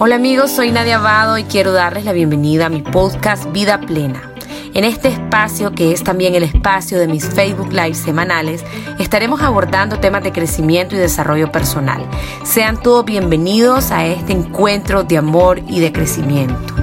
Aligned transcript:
Hola 0.00 0.14
amigos, 0.14 0.52
soy 0.52 0.70
Nadia 0.70 0.98
Abado 0.98 1.38
y 1.38 1.42
quiero 1.42 1.72
darles 1.72 2.04
la 2.04 2.12
bienvenida 2.12 2.66
a 2.66 2.68
mi 2.68 2.82
podcast 2.82 3.50
Vida 3.50 3.80
Plena. 3.80 4.32
En 4.72 4.84
este 4.84 5.08
espacio, 5.08 5.72
que 5.72 5.90
es 5.90 6.04
también 6.04 6.36
el 6.36 6.44
espacio 6.44 7.00
de 7.00 7.08
mis 7.08 7.28
Facebook 7.28 7.72
Live 7.72 7.94
semanales, 7.94 8.64
estaremos 9.00 9.42
abordando 9.42 9.98
temas 9.98 10.22
de 10.22 10.30
crecimiento 10.30 10.94
y 10.94 10.98
desarrollo 10.98 11.50
personal. 11.50 12.00
Sean 12.44 12.80
todos 12.80 13.04
bienvenidos 13.06 13.90
a 13.90 14.06
este 14.06 14.34
encuentro 14.34 15.02
de 15.02 15.18
amor 15.18 15.58
y 15.66 15.80
de 15.80 15.92
crecimiento. 15.92 16.76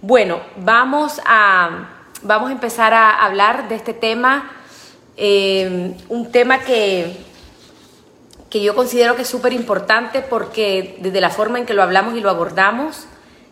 Bueno, 0.00 0.40
vamos 0.64 1.20
a, 1.26 1.90
vamos 2.22 2.48
a 2.48 2.52
empezar 2.52 2.94
a 2.94 3.22
hablar 3.22 3.68
de 3.68 3.74
este 3.74 3.92
tema, 3.92 4.50
eh, 5.14 5.94
un 6.08 6.32
tema 6.32 6.60
que 6.60 7.27
que 8.50 8.62
yo 8.62 8.74
considero 8.74 9.16
que 9.16 9.22
es 9.22 9.28
súper 9.28 9.52
importante 9.52 10.22
porque 10.22 10.96
desde 11.00 11.20
la 11.20 11.30
forma 11.30 11.58
en 11.58 11.66
que 11.66 11.74
lo 11.74 11.82
hablamos 11.82 12.16
y 12.16 12.20
lo 12.20 12.30
abordamos, 12.30 13.06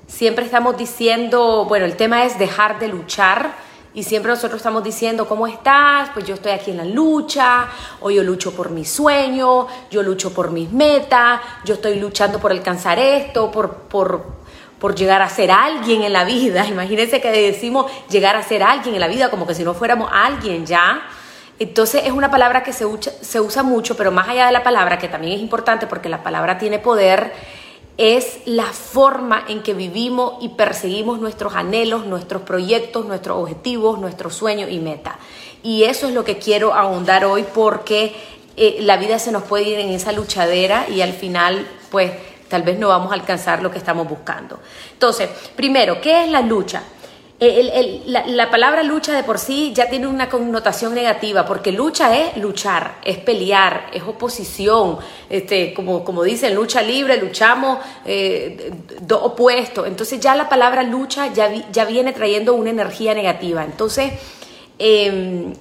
siempre 0.06 0.44
estamos 0.44 0.76
diciendo, 0.76 1.66
bueno, 1.66 1.84
el 1.84 1.96
tema 1.96 2.24
es 2.24 2.38
dejar 2.38 2.78
de 2.78 2.88
luchar 2.88 3.66
y 3.96 4.02
siempre 4.02 4.30
nosotros 4.30 4.58
estamos 4.58 4.84
diciendo, 4.84 5.26
¿cómo 5.26 5.46
estás? 5.46 6.10
Pues 6.12 6.26
yo 6.26 6.34
estoy 6.34 6.52
aquí 6.52 6.70
en 6.70 6.76
la 6.76 6.84
lucha, 6.84 7.66
o 8.00 8.10
yo 8.10 8.22
lucho 8.22 8.54
por 8.54 8.68
mi 8.68 8.84
sueño, 8.84 9.66
yo 9.90 10.02
lucho 10.02 10.34
por 10.34 10.50
mis 10.50 10.70
metas, 10.70 11.40
yo 11.64 11.74
estoy 11.74 11.98
luchando 11.98 12.38
por 12.38 12.50
alcanzar 12.50 12.98
esto, 12.98 13.50
por, 13.50 13.74
por, 13.74 14.22
por 14.78 14.94
llegar 14.94 15.22
a 15.22 15.30
ser 15.30 15.50
alguien 15.50 16.02
en 16.02 16.12
la 16.12 16.24
vida. 16.24 16.66
Imagínense 16.68 17.22
que 17.22 17.30
decimos 17.30 17.90
llegar 18.10 18.36
a 18.36 18.42
ser 18.42 18.62
alguien 18.62 18.94
en 18.94 19.00
la 19.00 19.08
vida 19.08 19.30
como 19.30 19.46
que 19.46 19.54
si 19.54 19.64
no 19.64 19.72
fuéramos 19.72 20.10
alguien 20.12 20.66
ya. 20.66 21.02
Entonces 21.58 22.02
es 22.04 22.12
una 22.12 22.30
palabra 22.30 22.62
que 22.62 22.72
se 22.72 22.84
usa, 22.84 23.12
se 23.20 23.40
usa 23.40 23.62
mucho, 23.62 23.96
pero 23.96 24.10
más 24.12 24.28
allá 24.28 24.46
de 24.46 24.52
la 24.52 24.62
palabra, 24.62 24.98
que 24.98 25.08
también 25.08 25.34
es 25.34 25.40
importante 25.40 25.86
porque 25.86 26.08
la 26.08 26.22
palabra 26.22 26.58
tiene 26.58 26.78
poder, 26.78 27.32
es 27.96 28.40
la 28.44 28.66
forma 28.66 29.44
en 29.48 29.62
que 29.62 29.72
vivimos 29.72 30.34
y 30.42 30.50
perseguimos 30.50 31.18
nuestros 31.18 31.54
anhelos, 31.54 32.04
nuestros 32.04 32.42
proyectos, 32.42 33.06
nuestros 33.06 33.38
objetivos, 33.38 33.98
nuestros 33.98 34.34
sueños 34.34 34.70
y 34.70 34.80
metas. 34.80 35.14
Y 35.62 35.84
eso 35.84 36.06
es 36.08 36.14
lo 36.14 36.24
que 36.24 36.36
quiero 36.36 36.74
ahondar 36.74 37.24
hoy 37.24 37.44
porque 37.54 38.14
eh, 38.56 38.78
la 38.80 38.98
vida 38.98 39.18
se 39.18 39.32
nos 39.32 39.44
puede 39.44 39.64
ir 39.64 39.78
en 39.78 39.88
esa 39.88 40.12
luchadera 40.12 40.86
y 40.88 41.00
al 41.00 41.14
final, 41.14 41.66
pues, 41.90 42.12
tal 42.48 42.62
vez 42.62 42.78
no 42.78 42.88
vamos 42.88 43.10
a 43.12 43.14
alcanzar 43.14 43.62
lo 43.62 43.70
que 43.70 43.78
estamos 43.78 44.06
buscando. 44.08 44.60
Entonces, 44.92 45.30
primero, 45.56 46.00
¿qué 46.00 46.24
es 46.24 46.30
la 46.30 46.42
lucha? 46.42 46.82
Eh, 47.38 48.02
la, 48.06 48.50
palabra 48.50 48.82
lucha 48.82 49.12
de 49.14 49.22
por 49.22 49.38
sí 49.38 49.72
ya 49.74 49.90
tiene 49.90 50.06
una 50.06 50.26
connotación 50.26 50.94
negativa, 50.94 51.44
porque 51.44 51.70
lucha 51.70 52.16
es 52.16 52.38
luchar, 52.38 52.96
es 53.04 53.18
pelear, 53.18 53.90
es 53.92 54.02
oposición, 54.04 54.96
este, 55.28 55.74
como, 55.74 56.02
como 56.02 56.22
dicen, 56.22 56.54
lucha 56.54 56.80
libre, 56.80 57.18
luchamos 57.18 57.78
eh, 58.06 58.72
opuestos. 59.10 59.86
Entonces 59.86 60.18
ya 60.18 60.34
la 60.34 60.48
palabra 60.48 60.82
lucha 60.82 61.30
ya, 61.30 61.52
ya 61.70 61.84
viene 61.84 62.14
trayendo 62.14 62.54
una 62.54 62.70
energía 62.70 63.12
negativa. 63.12 63.64
Entonces, 63.64 64.14
em, 64.78 65.52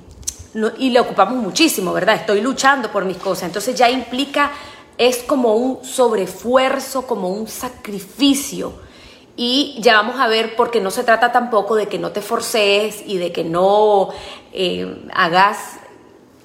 y 0.77 0.89
le 0.91 0.99
ocupamos 1.01 1.35
muchísimo, 1.43 1.91
¿verdad? 1.91 2.15
Estoy 2.15 2.39
luchando 2.39 2.89
por 2.89 3.03
mis 3.03 3.17
cosas. 3.17 3.43
Entonces 3.43 3.75
ya 3.75 3.89
implica, 3.89 4.49
es 4.97 5.23
como 5.23 5.55
un 5.55 5.83
sobreesfuerzo, 5.83 7.05
como 7.05 7.31
un 7.31 7.49
sacrificio 7.49 8.84
y 9.37 9.75
ya 9.79 9.95
vamos 9.95 10.19
a 10.19 10.27
ver, 10.27 10.55
porque 10.55 10.79
no 10.79 10.91
se 10.91 11.03
trata 11.03 11.31
tampoco 11.31 11.75
de 11.75 11.87
que 11.87 11.99
no 11.99 12.11
te 12.11 12.21
forces 12.21 13.03
y 13.05 13.17
de 13.17 13.31
que 13.31 13.43
no 13.43 14.09
eh, 14.53 15.05
hagas 15.13 15.77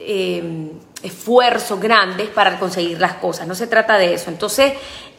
eh, 0.00 0.72
esfuerzos 1.02 1.80
grandes 1.80 2.28
para 2.28 2.58
conseguir 2.58 3.00
las 3.00 3.14
cosas. 3.14 3.46
No 3.46 3.54
se 3.54 3.68
trata 3.68 3.96
de 3.96 4.14
eso. 4.14 4.30
Entonces, 4.30 4.72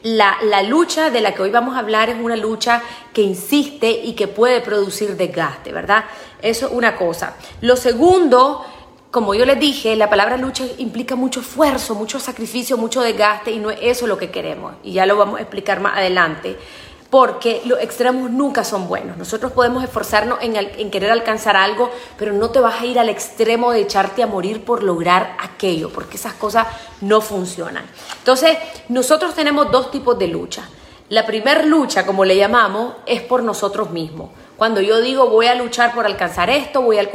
la, 0.03 0.38
la, 0.44 0.63
lucha 0.63 1.11
de 1.11 1.22
la 1.22 1.33
que 1.33 1.44
hoy 1.44 1.52
vamos 1.52 1.75
a 1.75 1.80
hablar 1.80 2.09
es 2.09 2.19
una 2.19 2.36
lucha 2.36 2.81
que 3.13 3.22
insiste 3.22 3.89
y 3.89 4.13
que 4.13 4.28
puede 4.28 4.59
producir 4.59 5.16
desgaste, 5.16 5.72
¿verdad? 5.72 6.06
Eso 6.41 6.67
es 6.67 6.73
una 6.73 6.97
cosa. 6.97 7.35
Lo 7.61 7.78
segundo 7.78 8.66
como 9.12 9.35
yo 9.35 9.45
les 9.45 9.59
dije, 9.59 9.97
la 9.97 10.09
palabra 10.09 10.38
lucha 10.38 10.63
implica 10.78 11.16
mucho 11.16 11.41
esfuerzo, 11.41 11.95
mucho 11.95 12.18
sacrificio, 12.18 12.78
mucho 12.78 13.01
desgaste 13.01 13.51
y 13.51 13.59
no 13.59 13.69
es 13.69 13.79
eso 13.81 14.07
lo 14.07 14.18
que 14.18 14.31
queremos. 14.31 14.75
Y 14.84 14.94
ya 14.94 15.06
lo 15.06 15.18
vamos 15.18 15.38
a 15.38 15.41
explicar 15.41 15.81
más 15.81 15.97
adelante 15.97 16.57
porque 17.11 17.61
los 17.66 17.81
extremos 17.81 18.31
nunca 18.31 18.63
son 18.63 18.88
buenos. 18.88 19.17
Nosotros 19.17 19.51
podemos 19.51 19.83
esforzarnos 19.83 20.39
en, 20.41 20.89
querer 20.89 21.11
alcanzar 21.11 21.57
algo, 21.57 21.91
pero 22.17 22.31
no 22.31 22.51
te 22.51 22.61
vas 22.61 22.81
a 22.81 22.85
ir 22.85 22.97
al 22.97 23.09
extremo 23.09 23.73
de 23.73 23.81
echarte 23.81 24.23
a 24.23 24.27
morir 24.27 24.63
por 24.63 24.81
lograr 24.81 25.35
aquello, 25.41 25.89
porque 25.89 26.16
esas 26.16 26.33
cosas 26.33 26.67
no 27.01 27.19
funcionan. 27.19 27.83
Entonces, 28.17 28.57
nosotros 28.88 29.35
tenemos 29.35 29.69
dos 29.69 29.91
tipos 29.91 30.17
de 30.17 30.27
lucha. 30.27 30.63
La 31.09 31.25
primera 31.25 31.63
lucha, 31.63 32.05
como 32.05 32.23
le 32.23 32.38
llamamos, 32.38 32.94
es 33.05 33.21
por 33.21 33.44
nosotros 33.44 33.91
mismos. 33.91 34.29
Cuando 34.55 34.79
yo 34.79 35.01
digo 35.01 35.27
voy 35.27 35.47
a 35.47 35.55
luchar 35.55 35.94
por 35.94 36.05
alcanzar 36.05 36.50
esto, 36.50 36.81
voy 36.81 36.97
a, 36.97 37.09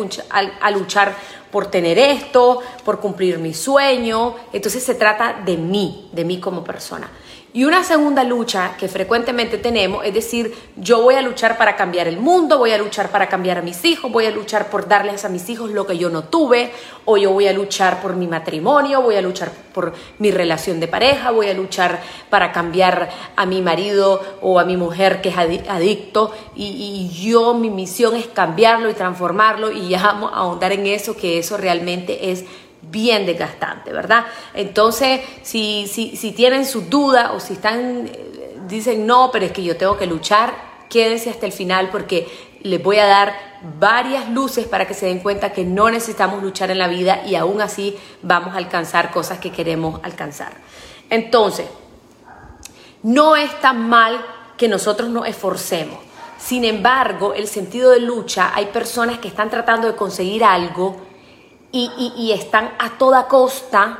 a 0.60 0.70
luchar 0.72 1.14
por 1.50 1.68
tener 1.68 1.98
esto, 1.98 2.60
por 2.84 3.00
cumplir 3.00 3.38
mi 3.38 3.54
sueño, 3.54 4.34
entonces 4.52 4.84
se 4.84 4.94
trata 4.94 5.40
de 5.42 5.56
mí, 5.56 6.10
de 6.12 6.26
mí 6.26 6.38
como 6.38 6.62
persona. 6.62 7.08
Y 7.56 7.64
una 7.64 7.82
segunda 7.84 8.22
lucha 8.22 8.76
que 8.78 8.86
frecuentemente 8.86 9.56
tenemos 9.56 10.04
es 10.04 10.12
decir, 10.12 10.54
yo 10.76 11.00
voy 11.00 11.14
a 11.14 11.22
luchar 11.22 11.56
para 11.56 11.74
cambiar 11.74 12.06
el 12.06 12.18
mundo, 12.18 12.58
voy 12.58 12.72
a 12.72 12.76
luchar 12.76 13.10
para 13.10 13.30
cambiar 13.30 13.56
a 13.56 13.62
mis 13.62 13.82
hijos, 13.86 14.12
voy 14.12 14.26
a 14.26 14.30
luchar 14.30 14.68
por 14.68 14.86
darles 14.86 15.24
a 15.24 15.30
mis 15.30 15.48
hijos 15.48 15.70
lo 15.70 15.86
que 15.86 15.96
yo 15.96 16.10
no 16.10 16.24
tuve, 16.24 16.70
o 17.06 17.16
yo 17.16 17.30
voy 17.30 17.48
a 17.48 17.54
luchar 17.54 18.02
por 18.02 18.14
mi 18.14 18.26
matrimonio, 18.26 19.00
voy 19.00 19.14
a 19.14 19.22
luchar 19.22 19.50
por 19.72 19.94
mi 20.18 20.30
relación 20.30 20.80
de 20.80 20.88
pareja, 20.88 21.30
voy 21.30 21.48
a 21.48 21.54
luchar 21.54 22.02
para 22.28 22.52
cambiar 22.52 23.08
a 23.36 23.46
mi 23.46 23.62
marido 23.62 24.20
o 24.42 24.60
a 24.60 24.66
mi 24.66 24.76
mujer 24.76 25.22
que 25.22 25.30
es 25.30 25.38
adicto, 25.38 26.32
y, 26.54 27.08
yo 27.08 27.54
mi 27.54 27.70
misión 27.70 28.16
es 28.16 28.26
cambiarlo 28.26 28.90
y 28.90 28.92
transformarlo, 28.92 29.72
y 29.72 29.88
ya 29.88 30.02
vamos 30.02 30.30
a 30.34 30.40
ahondar 30.40 30.72
en 30.72 30.86
eso, 30.86 31.16
que 31.16 31.38
eso 31.38 31.56
realmente 31.56 32.30
es 32.32 32.44
bien 32.90 33.26
desgastante, 33.26 33.92
¿verdad? 33.92 34.26
Entonces, 34.54 35.20
si, 35.42 35.86
si, 35.86 36.16
si 36.16 36.32
tienen 36.32 36.64
sus 36.64 36.88
dudas 36.88 37.30
o 37.34 37.40
si 37.40 37.54
están, 37.54 38.06
eh, 38.06 38.56
dicen, 38.68 39.06
no, 39.06 39.30
pero 39.32 39.46
es 39.46 39.52
que 39.52 39.62
yo 39.62 39.76
tengo 39.76 39.96
que 39.96 40.06
luchar, 40.06 40.54
quédense 40.88 41.30
hasta 41.30 41.46
el 41.46 41.52
final 41.52 41.90
porque 41.90 42.28
les 42.62 42.82
voy 42.82 42.98
a 42.98 43.06
dar 43.06 43.34
varias 43.78 44.28
luces 44.30 44.66
para 44.66 44.86
que 44.86 44.94
se 44.94 45.06
den 45.06 45.20
cuenta 45.20 45.52
que 45.52 45.64
no 45.64 45.90
necesitamos 45.90 46.42
luchar 46.42 46.70
en 46.70 46.78
la 46.78 46.88
vida 46.88 47.22
y 47.26 47.34
aún 47.34 47.60
así 47.60 47.96
vamos 48.22 48.54
a 48.54 48.58
alcanzar 48.58 49.10
cosas 49.10 49.38
que 49.38 49.50
queremos 49.50 50.00
alcanzar. 50.02 50.52
Entonces, 51.10 51.66
no 53.02 53.36
es 53.36 53.60
tan 53.60 53.88
mal 53.88 54.24
que 54.56 54.68
nosotros 54.68 55.08
nos 55.10 55.26
esforcemos. 55.28 55.98
Sin 56.38 56.64
embargo, 56.64 57.34
el 57.34 57.46
sentido 57.46 57.90
de 57.90 58.00
lucha, 58.00 58.52
hay 58.54 58.66
personas 58.66 59.18
que 59.18 59.28
están 59.28 59.50
tratando 59.50 59.86
de 59.86 59.96
conseguir 59.96 60.44
algo 60.44 61.05
y, 61.76 62.32
están 62.32 62.70
a 62.78 62.98
toda 62.98 63.28
costa 63.28 63.98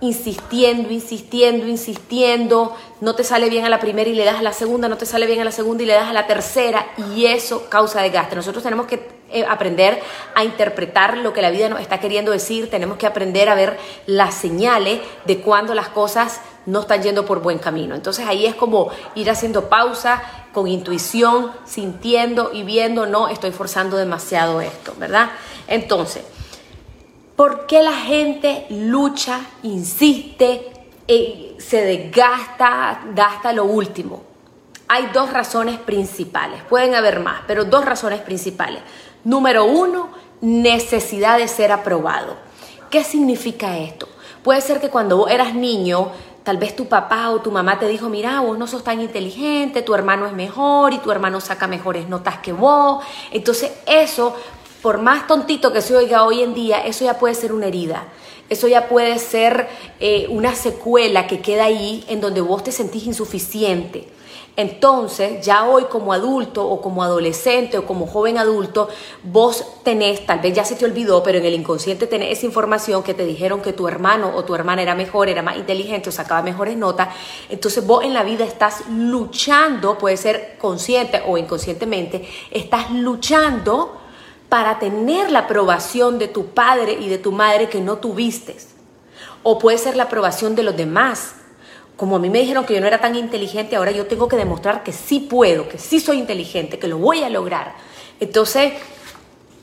insistiendo, 0.00 0.90
insistiendo, 0.90 1.68
insistiendo, 1.68 2.76
no 3.00 3.14
te 3.14 3.22
sale 3.22 3.48
bien 3.48 3.64
a 3.64 3.68
la 3.68 3.78
primera 3.78 4.10
y 4.10 4.14
le 4.14 4.24
das 4.24 4.40
a 4.40 4.42
la 4.42 4.52
segunda, 4.52 4.88
no 4.88 4.96
te 4.96 5.06
sale 5.06 5.26
bien 5.26 5.40
a 5.40 5.44
la 5.44 5.52
segunda 5.52 5.84
y 5.84 5.86
le 5.86 5.94
das 5.94 6.08
a 6.08 6.12
la 6.12 6.26
tercera 6.26 6.86
y 7.14 7.26
eso 7.26 7.68
causa 7.68 8.02
desgaste. 8.02 8.34
Nosotros 8.34 8.64
tenemos 8.64 8.86
que 8.86 9.08
eh, 9.30 9.44
aprender 9.48 10.02
a 10.34 10.42
interpretar 10.42 11.16
lo 11.18 11.32
que 11.32 11.40
la 11.40 11.50
vida 11.50 11.68
nos 11.68 11.80
está 11.80 12.00
queriendo 12.00 12.32
decir, 12.32 12.68
tenemos 12.68 12.98
que 12.98 13.06
aprender 13.06 13.48
a 13.48 13.54
ver 13.54 13.78
las 14.06 14.34
señales 14.34 15.00
de 15.24 15.40
cuando 15.40 15.72
las 15.74 15.88
cosas 15.88 16.40
no 16.66 16.80
están 16.80 17.02
yendo 17.02 17.24
por 17.24 17.40
buen 17.40 17.58
camino. 17.58 17.94
Entonces 17.94 18.26
ahí 18.26 18.44
es 18.44 18.56
como 18.56 18.90
ir 19.14 19.30
haciendo 19.30 19.68
pausa 19.68 20.22
con 20.52 20.66
intuición, 20.66 21.52
sintiendo 21.64 22.50
y 22.52 22.64
viendo, 22.64 23.06
no 23.06 23.28
estoy 23.28 23.52
forzando 23.52 23.96
demasiado 23.96 24.60
esto, 24.60 24.94
¿verdad? 24.98 25.30
Entonces, 25.66 26.24
¿Por 27.36 27.66
qué 27.66 27.82
la 27.82 27.92
gente 27.92 28.66
lucha, 28.68 29.40
insiste, 29.62 30.70
eh, 31.08 31.56
se 31.58 31.82
desgasta, 31.82 33.00
gasta 33.14 33.52
lo 33.52 33.64
último? 33.64 34.22
Hay 34.88 35.08
dos 35.14 35.32
razones 35.32 35.78
principales, 35.78 36.62
pueden 36.64 36.94
haber 36.94 37.20
más, 37.20 37.40
pero 37.46 37.64
dos 37.64 37.84
razones 37.86 38.20
principales. 38.20 38.82
Número 39.24 39.64
uno, 39.64 40.10
necesidad 40.42 41.38
de 41.38 41.48
ser 41.48 41.72
aprobado. 41.72 42.36
¿Qué 42.90 43.02
significa 43.02 43.78
esto? 43.78 44.06
Puede 44.42 44.60
ser 44.60 44.80
que 44.80 44.90
cuando 44.90 45.16
vos 45.16 45.30
eras 45.30 45.54
niño, 45.54 46.10
tal 46.42 46.58
vez 46.58 46.76
tu 46.76 46.88
papá 46.88 47.30
o 47.30 47.40
tu 47.40 47.50
mamá 47.50 47.78
te 47.78 47.88
dijo, 47.88 48.08
mira, 48.08 48.40
vos 48.40 48.58
no 48.58 48.66
sos 48.66 48.84
tan 48.84 49.00
inteligente, 49.00 49.80
tu 49.80 49.94
hermano 49.94 50.26
es 50.26 50.32
mejor 50.32 50.92
y 50.92 50.98
tu 50.98 51.10
hermano 51.10 51.40
saca 51.40 51.66
mejores 51.66 52.08
notas 52.08 52.38
que 52.38 52.52
vos. 52.52 53.02
Entonces 53.30 53.72
eso 53.86 54.36
por 54.82 55.00
más 55.00 55.26
tontito 55.28 55.72
que 55.72 55.80
se 55.80 55.96
oiga 55.96 56.24
hoy 56.24 56.42
en 56.42 56.54
día, 56.54 56.84
eso 56.84 57.04
ya 57.04 57.18
puede 57.18 57.34
ser 57.34 57.52
una 57.52 57.66
herida. 57.66 58.08
Eso 58.48 58.68
ya 58.68 58.88
puede 58.88 59.18
ser 59.18 59.68
eh, 60.00 60.26
una 60.28 60.54
secuela 60.54 61.26
que 61.26 61.40
queda 61.40 61.64
ahí 61.64 62.04
en 62.08 62.20
donde 62.20 62.42
vos 62.42 62.62
te 62.64 62.72
sentís 62.72 63.06
insuficiente. 63.06 64.08
Entonces, 64.54 65.42
ya 65.46 65.64
hoy 65.64 65.84
como 65.84 66.12
adulto 66.12 66.68
o 66.68 66.82
como 66.82 67.02
adolescente 67.02 67.78
o 67.78 67.86
como 67.86 68.06
joven 68.06 68.36
adulto, 68.36 68.90
vos 69.22 69.64
tenés, 69.82 70.26
tal 70.26 70.40
vez 70.40 70.54
ya 70.54 70.64
se 70.64 70.74
te 70.74 70.84
olvidó, 70.84 71.22
pero 71.22 71.38
en 71.38 71.46
el 71.46 71.54
inconsciente 71.54 72.06
tenés 72.06 72.36
esa 72.36 72.44
información 72.44 73.02
que 73.02 73.14
te 73.14 73.24
dijeron 73.24 73.62
que 73.62 73.72
tu 73.72 73.88
hermano 73.88 74.32
o 74.34 74.44
tu 74.44 74.54
hermana 74.54 74.82
era 74.82 74.94
mejor, 74.94 75.30
era 75.30 75.40
más 75.40 75.56
inteligente 75.56 76.10
o 76.10 76.12
sacaba 76.12 76.42
mejores 76.42 76.76
notas. 76.76 77.08
Entonces 77.48 77.86
vos 77.86 78.04
en 78.04 78.12
la 78.12 78.24
vida 78.24 78.44
estás 78.44 78.86
luchando, 78.90 79.96
puede 79.96 80.18
ser 80.18 80.58
consciente 80.58 81.22
o 81.26 81.38
inconscientemente, 81.38 82.28
estás 82.50 82.90
luchando 82.90 84.01
para 84.52 84.78
tener 84.78 85.30
la 85.30 85.38
aprobación 85.38 86.18
de 86.18 86.28
tu 86.28 86.48
padre 86.48 86.92
y 87.00 87.08
de 87.08 87.16
tu 87.16 87.32
madre 87.32 87.70
que 87.70 87.80
no 87.80 87.96
tuviste. 87.96 88.54
O 89.42 89.58
puede 89.58 89.78
ser 89.78 89.96
la 89.96 90.02
aprobación 90.02 90.54
de 90.54 90.62
los 90.62 90.76
demás 90.76 91.36
como 91.96 92.16
a 92.16 92.18
mí 92.18 92.28
me 92.28 92.40
dijeron 92.40 92.66
que 92.66 92.74
yo 92.74 92.80
no 92.82 92.86
era 92.86 93.00
tan 93.00 93.16
inteligente, 93.16 93.76
ahora 93.76 93.92
yo 93.92 94.06
tengo 94.06 94.28
que 94.28 94.36
demostrar 94.36 94.82
que 94.82 94.92
sí 94.92 95.20
puedo, 95.20 95.70
que 95.70 95.78
sí 95.78 96.00
soy 96.00 96.18
inteligente, 96.18 96.78
que 96.78 96.86
lo 96.86 96.98
voy 96.98 97.22
a 97.22 97.30
lograr. 97.30 97.76
Entonces, 98.20 98.74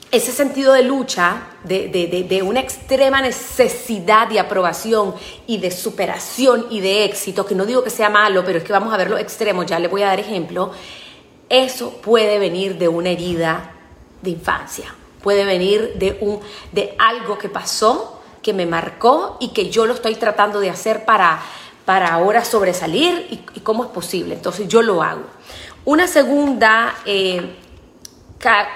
ese 0.09 0.31
sentido 0.31 0.74
de 0.74 0.81
lucha, 0.81 1.44
de, 1.63 2.42
una 2.44 2.59
extrema 2.59 3.21
necesidad 3.21 4.27
de 4.27 4.39
aprobación 4.39 5.13
y 5.45 5.59
de 5.59 5.69
superación 5.69 6.65
y 6.71 6.80
de 6.80 7.06
éxito, 7.06 7.45
que 7.45 7.53
no 7.53 7.68
digo 7.68 7.83
que 7.83 7.92
sea 7.92 8.09
malo, 8.09 8.44
pero 8.44 8.57
es 8.57 8.63
que 8.63 8.74
vamos 8.74 8.92
a 8.92 8.97
ver 8.97 9.12
los 9.12 9.19
extremos, 9.19 9.68
ya 9.68 9.77
le 9.77 9.88
voy 9.88 10.01
a 10.01 10.07
dar 10.07 10.19
ejemplo, 10.19 10.71
eso 11.47 12.01
puede 12.01 12.39
venir 12.39 12.80
de 12.80 12.88
una 12.88 13.09
herida 13.09 13.75
de 14.21 14.31
infancia, 14.31 14.94
puede 15.21 15.45
venir 15.45 15.94
de, 15.95 16.18
un, 16.21 16.39
de 16.71 16.95
algo 16.98 17.38
que 17.38 17.50
pasó, 17.50 18.21
que 18.42 18.54
me 18.54 18.66
marcó 18.66 19.38
y 19.39 19.50
que 19.50 19.69
yo 19.69 19.86
lo 19.86 19.94
estoy 19.94 20.16
tratando 20.16 20.60
de 20.60 20.69
hacer 20.69 21.06
para 21.06 21.42
para 21.89 22.13
ahora 22.13 22.45
sobresalir 22.45 23.25
y, 23.31 23.62
cómo 23.62 23.83
es 23.83 23.89
posible. 23.89 24.36
Entonces 24.36 24.68
yo 24.68 24.83
lo 24.83 25.01
hago. 25.01 25.24
Una 25.86 26.06
segunda, 26.06 26.94
eh, 27.04 27.56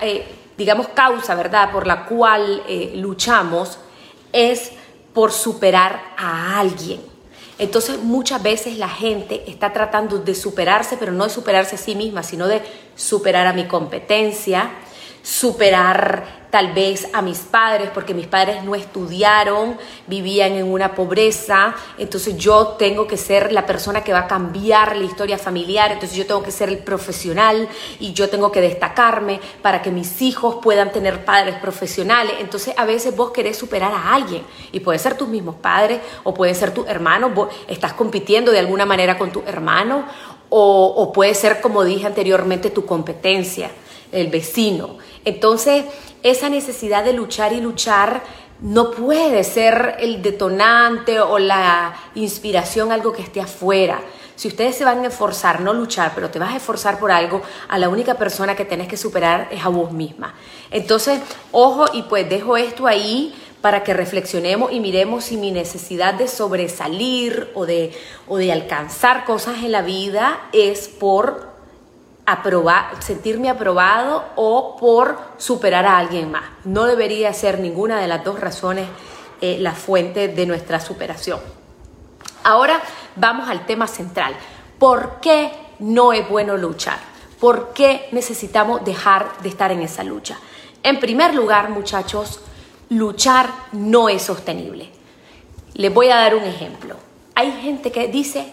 eh, 0.02 0.36
digamos, 0.58 0.88
causa, 0.88 1.36
¿verdad?, 1.36 1.72
por 1.72 1.86
la 1.86 2.08
cual 2.08 2.64
eh, 2.68 2.94
luchamos 2.96 3.78
es 4.32 4.72
por 5.14 5.32
superar 5.32 6.02
a 6.18 6.60
alguien. 6.60 7.02
Entonces 7.60 8.00
muchas 8.00 8.42
veces 8.42 8.80
la 8.80 8.90
gente 8.90 9.44
está 9.46 9.72
tratando 9.72 10.18
de 10.18 10.34
superarse, 10.34 10.98
pero 10.98 11.12
no 11.12 11.26
de 11.26 11.30
superarse 11.30 11.76
a 11.76 11.78
sí 11.78 11.94
misma, 11.94 12.24
sino 12.24 12.48
de 12.48 12.64
superar 12.96 13.46
a 13.46 13.54
mi 13.54 13.68
competencia, 13.68 14.72
superar 15.24 16.44
tal 16.52 16.72
vez 16.74 17.08
a 17.14 17.24
mis 17.24 17.40
padres, 17.40 17.90
porque 17.92 18.14
mis 18.14 18.28
padres 18.28 18.64
no 18.64 18.76
estudiaron, 18.76 19.76
vivían 20.06 20.52
en 20.52 20.72
una 20.72 20.94
pobreza, 20.94 21.74
entonces 21.98 22.38
yo 22.38 22.76
tengo 22.78 23.08
que 23.08 23.18
ser 23.18 23.52
la 23.52 23.66
persona 23.66 24.04
que 24.04 24.14
va 24.14 24.20
a 24.20 24.28
cambiar 24.28 24.96
la 24.96 25.06
historia 25.06 25.40
familiar, 25.40 25.92
entonces 25.92 26.16
yo 26.16 26.28
tengo 26.28 26.44
que 26.44 26.52
ser 26.52 26.70
el 26.70 26.78
profesional 26.78 27.68
y 28.00 28.14
yo 28.14 28.30
tengo 28.30 28.52
que 28.52 28.62
destacarme 28.62 29.40
para 29.64 29.82
que 29.82 29.90
mis 29.90 30.22
hijos 30.22 30.58
puedan 30.62 30.92
tener 30.92 31.26
padres 31.26 31.56
profesionales, 31.56 32.34
entonces 32.40 32.76
a 32.78 32.86
veces 32.86 33.16
vos 33.16 33.32
querés 33.32 33.58
superar 33.58 33.92
a 33.92 34.14
alguien 34.14 34.44
y 34.72 34.82
puede 34.82 35.00
ser 35.00 35.18
tus 35.18 35.30
mismos 35.30 35.56
padres 35.56 36.02
o 36.24 36.36
pueden 36.36 36.54
ser 36.54 36.72
tus 36.72 36.88
hermanos, 36.88 37.34
vos 37.34 37.48
estás 37.68 37.94
compitiendo 37.94 38.52
de 38.52 38.60
alguna 38.60 38.86
manera 38.86 39.18
con 39.18 39.32
tu 39.32 39.42
hermano 39.48 40.06
o, 40.50 40.94
o 40.98 41.12
puede 41.14 41.34
ser, 41.34 41.62
como 41.62 41.84
dije 41.84 42.06
anteriormente, 42.06 42.70
tu 42.70 42.86
competencia, 42.86 43.72
el 44.14 44.28
vecino. 44.28 44.98
Entonces, 45.26 45.86
esa 46.24 46.50
necesidad 46.50 47.04
de 47.04 47.14
luchar 47.14 47.54
y 47.54 47.62
luchar 47.62 48.24
no 48.62 48.92
puede 48.92 49.44
ser 49.44 49.98
el 50.00 50.22
detonante 50.22 51.20
o 51.20 51.38
la 51.38 51.94
inspiración 52.16 52.92
algo 52.92 53.12
que 53.12 53.22
esté 53.22 53.42
afuera. 53.42 54.00
Si 54.36 54.48
ustedes 54.48 54.76
se 54.76 54.86
van 54.86 55.04
a 55.04 55.08
esforzar, 55.08 55.62
no 55.62 55.74
luchar, 55.74 56.14
pero 56.16 56.30
te 56.30 56.40
vas 56.40 56.54
a 56.54 56.58
esforzar 56.58 56.98
por 56.98 57.12
algo, 57.12 57.42
a 57.68 57.78
la 57.78 57.90
única 57.90 58.16
persona 58.16 58.56
que 58.56 58.66
tenés 58.66 58.88
que 58.88 58.98
superar 58.98 59.50
es 59.52 59.64
a 59.64 59.70
vos 59.70 59.92
misma. 59.92 60.34
Entonces, 60.72 61.20
ojo 61.52 61.86
y 61.94 62.04
pues 62.04 62.28
dejo 62.30 62.58
esto 62.58 62.88
ahí 62.88 63.36
para 63.62 63.84
que 63.84 63.94
reflexionemos 63.94 64.72
y 64.72 64.80
miremos 64.80 65.26
si 65.26 65.38
mi 65.38 65.52
necesidad 65.52 66.16
de 66.16 66.28
sobresalir 66.28 67.52
o 67.54 67.66
de, 67.66 67.94
o 68.28 68.38
de 68.38 68.52
alcanzar 68.52 69.24
cosas 69.24 69.58
en 69.64 69.72
la 69.72 69.82
vida 69.82 70.50
es 70.52 70.88
por 70.88 71.53
aprobar, 72.26 73.02
sentirme 73.02 73.50
aprobado 73.50 74.24
o 74.36 74.78
por 74.78 75.18
superar 75.38 75.86
a 75.86 75.98
alguien 75.98 76.32
más. 76.32 76.46
No 76.64 76.86
debería 76.86 77.34
ser 77.34 77.60
ninguna 77.60 78.00
de 78.00 78.08
las 78.08 78.24
dos 78.24 78.40
razones 78.40 78.88
eh, 79.42 79.58
la 79.60 79.74
fuente 79.74 80.30
de 80.30 80.46
nuestra 80.46 80.80
superación. 80.80 81.40
Ahora 82.44 82.82
vamos 83.16 83.50
al 83.50 83.66
tema 83.66 83.88
central. 83.88 84.36
¿Por 84.80 85.20
qué 85.22 85.52
no 85.80 86.14
es 86.14 86.28
bueno 86.30 86.58
luchar? 86.58 86.98
¿Por 87.40 87.74
qué 87.74 88.08
necesitamos 88.12 88.86
dejar 88.86 89.30
de 89.42 89.50
estar 89.50 89.72
en 89.72 89.82
esa 89.82 90.04
lucha? 90.04 90.38
En 90.82 91.00
primer 91.00 91.36
lugar, 91.36 91.70
muchachos, 91.70 92.40
luchar 92.90 93.50
no 93.74 94.08
es 94.08 94.22
sostenible. 94.22 94.90
Les 95.74 95.94
voy 95.94 96.10
a 96.10 96.18
dar 96.18 96.36
un 96.36 96.44
ejemplo. 96.44 96.96
Hay 97.36 97.52
gente 97.62 97.92
que 97.92 98.08
dice, 98.08 98.46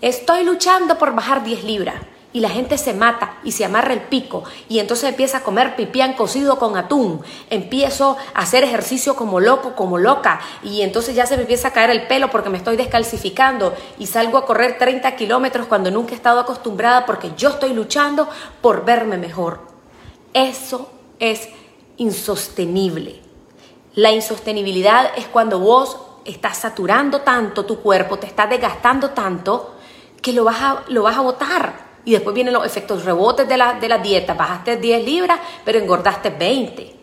estoy 0.00 0.44
luchando 0.44 0.98
por 0.98 1.14
bajar 1.14 1.42
10 1.44 1.64
libras 1.64 1.96
y 2.34 2.40
la 2.40 2.50
gente 2.50 2.76
se 2.78 2.92
mata 2.92 3.38
y 3.44 3.52
se 3.52 3.64
amarra 3.64 3.94
el 3.94 4.00
pico 4.00 4.42
y 4.68 4.80
entonces 4.80 5.08
empieza 5.08 5.38
a 5.38 5.42
comer 5.44 5.76
pipián 5.76 6.14
cocido 6.14 6.58
con 6.58 6.76
atún, 6.76 7.22
empiezo 7.48 8.16
a 8.34 8.40
hacer 8.40 8.64
ejercicio 8.64 9.14
como 9.14 9.38
loco, 9.38 9.76
como 9.76 9.98
loca 9.98 10.40
y 10.64 10.82
entonces 10.82 11.14
ya 11.14 11.26
se 11.26 11.36
me 11.36 11.42
empieza 11.42 11.68
a 11.68 11.70
caer 11.70 11.90
el 11.90 12.08
pelo 12.08 12.30
porque 12.32 12.50
me 12.50 12.58
estoy 12.58 12.76
descalcificando 12.76 13.72
y 14.00 14.08
salgo 14.08 14.36
a 14.36 14.46
correr 14.46 14.78
30 14.78 15.14
kilómetros 15.14 15.68
cuando 15.68 15.92
nunca 15.92 16.10
he 16.10 16.16
estado 16.16 16.40
acostumbrada 16.40 17.06
porque 17.06 17.30
yo 17.36 17.50
estoy 17.50 17.72
luchando 17.72 18.28
por 18.60 18.84
verme 18.84 19.16
mejor. 19.16 19.60
Eso 20.32 20.90
es 21.20 21.48
insostenible. 21.98 23.22
La 23.94 24.10
insostenibilidad 24.10 25.12
es 25.16 25.28
cuando 25.28 25.60
vos 25.60 25.98
estás 26.24 26.56
saturando 26.56 27.20
tanto 27.20 27.64
tu 27.64 27.78
cuerpo, 27.78 28.18
te 28.18 28.26
estás 28.26 28.50
desgastando 28.50 29.10
tanto 29.10 29.76
que 30.20 30.32
lo 30.32 30.42
vas 30.42 30.60
a, 30.60 30.82
lo 30.88 31.04
vas 31.04 31.16
a 31.16 31.20
botar 31.20 31.83
y 32.04 32.12
después 32.12 32.34
vienen 32.34 32.54
los 32.54 32.66
efectos 32.66 33.04
rebotes 33.04 33.48
de 33.48 33.56
la, 33.56 33.74
de 33.74 33.88
la 33.88 33.98
dieta. 33.98 34.34
Bajaste 34.34 34.76
10 34.76 35.04
libras, 35.04 35.38
pero 35.64 35.78
engordaste 35.78 36.30
20. 36.30 36.94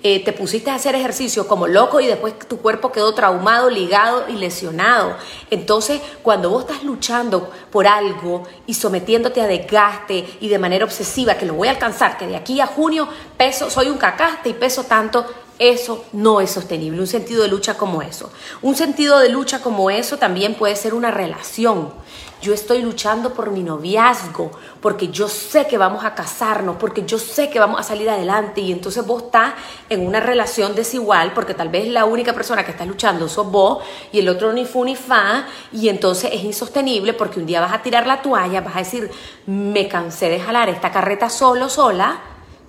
Eh, 0.00 0.22
te 0.24 0.32
pusiste 0.32 0.70
a 0.70 0.76
hacer 0.76 0.94
ejercicio 0.94 1.48
como 1.48 1.66
loco 1.66 1.98
y 1.98 2.06
después 2.06 2.38
tu 2.38 2.58
cuerpo 2.58 2.92
quedó 2.92 3.12
traumado, 3.14 3.68
ligado 3.68 4.26
y 4.28 4.34
lesionado. 4.34 5.16
Entonces, 5.50 6.00
cuando 6.22 6.50
vos 6.50 6.62
estás 6.62 6.84
luchando 6.84 7.50
por 7.72 7.88
algo 7.88 8.44
y 8.66 8.74
sometiéndote 8.74 9.40
a 9.40 9.48
desgaste 9.48 10.38
y 10.40 10.48
de 10.48 10.58
manera 10.58 10.84
obsesiva, 10.84 11.34
que 11.34 11.46
lo 11.46 11.54
voy 11.54 11.66
a 11.66 11.72
alcanzar, 11.72 12.16
que 12.16 12.28
de 12.28 12.36
aquí 12.36 12.60
a 12.60 12.66
junio 12.66 13.08
peso, 13.36 13.70
soy 13.70 13.88
un 13.88 13.98
cacaste 13.98 14.50
y 14.50 14.54
peso 14.54 14.84
tanto, 14.84 15.26
eso 15.58 16.04
no 16.12 16.40
es 16.40 16.52
sostenible, 16.52 17.00
un 17.00 17.08
sentido 17.08 17.42
de 17.42 17.48
lucha 17.48 17.74
como 17.76 18.00
eso. 18.00 18.30
Un 18.62 18.76
sentido 18.76 19.18
de 19.18 19.28
lucha 19.28 19.60
como 19.60 19.90
eso 19.90 20.16
también 20.16 20.54
puede 20.54 20.76
ser 20.76 20.94
una 20.94 21.10
relación. 21.10 21.90
Yo 22.40 22.54
estoy 22.54 22.82
luchando 22.82 23.34
por 23.34 23.50
mi 23.50 23.64
noviazgo, 23.64 24.52
porque 24.80 25.08
yo 25.08 25.28
sé 25.28 25.66
que 25.66 25.76
vamos 25.76 26.04
a 26.04 26.14
casarnos, 26.14 26.76
porque 26.76 27.04
yo 27.04 27.18
sé 27.18 27.50
que 27.50 27.58
vamos 27.58 27.80
a 27.80 27.82
salir 27.82 28.08
adelante 28.08 28.60
y 28.60 28.70
entonces 28.70 29.04
vos 29.04 29.24
estás 29.24 29.54
en 29.88 30.06
una 30.06 30.20
relación 30.20 30.76
desigual, 30.76 31.32
porque 31.34 31.54
tal 31.54 31.68
vez 31.68 31.88
la 31.88 32.04
única 32.04 32.32
persona 32.32 32.64
que 32.64 32.70
está 32.70 32.84
luchando 32.84 33.28
sos 33.28 33.50
vos 33.50 33.82
y 34.12 34.20
el 34.20 34.28
otro 34.28 34.52
ni 34.52 34.64
fu 34.64 34.84
ni 34.84 34.94
fa 34.94 35.46
y 35.72 35.88
entonces 35.88 36.30
es 36.32 36.44
insostenible 36.44 37.12
porque 37.12 37.40
un 37.40 37.46
día 37.46 37.60
vas 37.60 37.72
a 37.72 37.82
tirar 37.82 38.06
la 38.06 38.22
toalla, 38.22 38.60
vas 38.60 38.76
a 38.76 38.80
decir, 38.80 39.10
me 39.46 39.88
cansé 39.88 40.28
de 40.28 40.38
jalar 40.38 40.68
esta 40.68 40.92
carreta 40.92 41.28
solo, 41.28 41.68
sola 41.68 42.20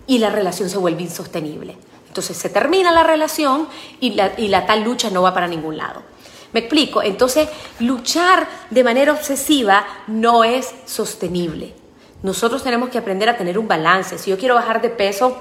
y 0.08 0.18
la 0.18 0.32
relación 0.32 0.68
se 0.68 0.80
vuelve 0.80 1.04
insostenible. 1.04 1.78
Entonces 2.08 2.36
se 2.36 2.50
termina 2.50 2.92
la 2.92 3.04
relación 3.04 3.68
y 4.00 4.16
la, 4.16 4.32
y 4.36 4.48
la 4.48 4.66
tal 4.66 4.84
lucha 4.84 5.12
no 5.12 5.22
va 5.22 5.32
para 5.32 5.48
ningún 5.48 5.78
lado. 5.78 6.02
¿Me 6.54 6.62
explico? 6.62 7.04
Entonces, 7.04 7.48
luchar 7.80 8.48
de 8.70 8.84
manera 8.84 9.12
obsesiva 9.12 9.86
no 10.08 10.44
es 10.44 10.74
sostenible. 10.86 11.76
Nosotros 12.24 12.64
tenemos 12.64 12.90
que 12.90 12.98
aprender 12.98 13.30
a 13.30 13.38
tener 13.38 13.58
un 13.58 13.68
balance. 13.68 14.18
Si 14.18 14.32
yo 14.32 14.38
quiero 14.38 14.56
bajar 14.56 14.82
de 14.82 14.90
peso, 14.90 15.38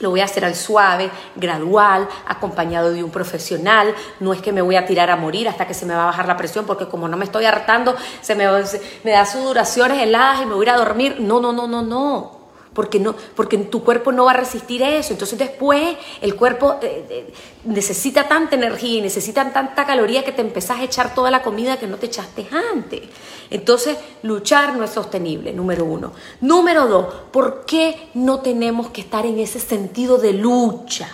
lo 0.00 0.10
voy 0.10 0.20
a 0.20 0.24
hacer 0.24 0.44
al 0.44 0.54
suave, 0.54 1.10
gradual, 1.36 2.08
acompañado 2.26 2.92
de 2.92 3.04
un 3.04 3.10
profesional. 3.10 3.94
No 4.20 4.32
es 4.32 4.42
que 4.42 4.52
me 4.52 4.60
voy 4.60 4.76
a 4.76 4.86
tirar 4.86 5.10
a 5.10 5.16
morir 5.16 5.48
hasta 5.48 5.66
que 5.66 5.74
se 5.74 5.86
me 5.86 5.94
va 5.94 6.02
a 6.02 6.06
bajar 6.06 6.26
la 6.26 6.36
presión, 6.36 6.66
porque 6.66 6.88
como 6.88 7.08
no 7.08 7.16
me 7.16 7.24
estoy 7.24 7.44
hartando, 7.44 7.94
se 8.20 8.34
me, 8.34 8.46
me 9.04 9.12
da 9.12 9.24
sudoraciones 9.24 10.02
heladas 10.02 10.42
y 10.42 10.46
me 10.46 10.54
voy 10.54 10.66
a 10.66 10.70
ir 10.70 10.74
a 10.74 10.78
dormir. 10.78 11.16
No, 11.20 11.40
no, 11.40 11.52
no, 11.52 11.66
no, 11.66 11.82
no 11.82 12.43
porque, 12.74 12.98
no, 12.98 13.14
porque 13.34 13.56
tu 13.58 13.82
cuerpo 13.82 14.12
no 14.12 14.24
va 14.24 14.32
a 14.32 14.36
resistir 14.36 14.82
eso. 14.82 15.12
Entonces 15.12 15.38
después 15.38 15.96
el 16.20 16.34
cuerpo 16.34 16.76
eh, 16.82 17.06
eh, 17.08 17.32
necesita 17.64 18.28
tanta 18.28 18.56
energía 18.56 18.98
y 18.98 19.00
necesita 19.00 19.50
tanta 19.52 19.86
caloría 19.86 20.24
que 20.24 20.32
te 20.32 20.42
empezás 20.42 20.80
a 20.80 20.84
echar 20.84 21.14
toda 21.14 21.30
la 21.30 21.42
comida 21.42 21.78
que 21.78 21.86
no 21.86 21.96
te 21.96 22.06
echaste 22.06 22.46
antes. 22.74 23.02
Entonces 23.50 23.96
luchar 24.22 24.76
no 24.76 24.84
es 24.84 24.90
sostenible, 24.90 25.52
número 25.52 25.84
uno. 25.84 26.12
Número 26.40 26.86
dos, 26.86 27.14
¿por 27.30 27.64
qué 27.64 28.08
no 28.14 28.40
tenemos 28.40 28.90
que 28.90 29.00
estar 29.00 29.24
en 29.24 29.38
ese 29.38 29.60
sentido 29.60 30.18
de 30.18 30.32
lucha? 30.34 31.08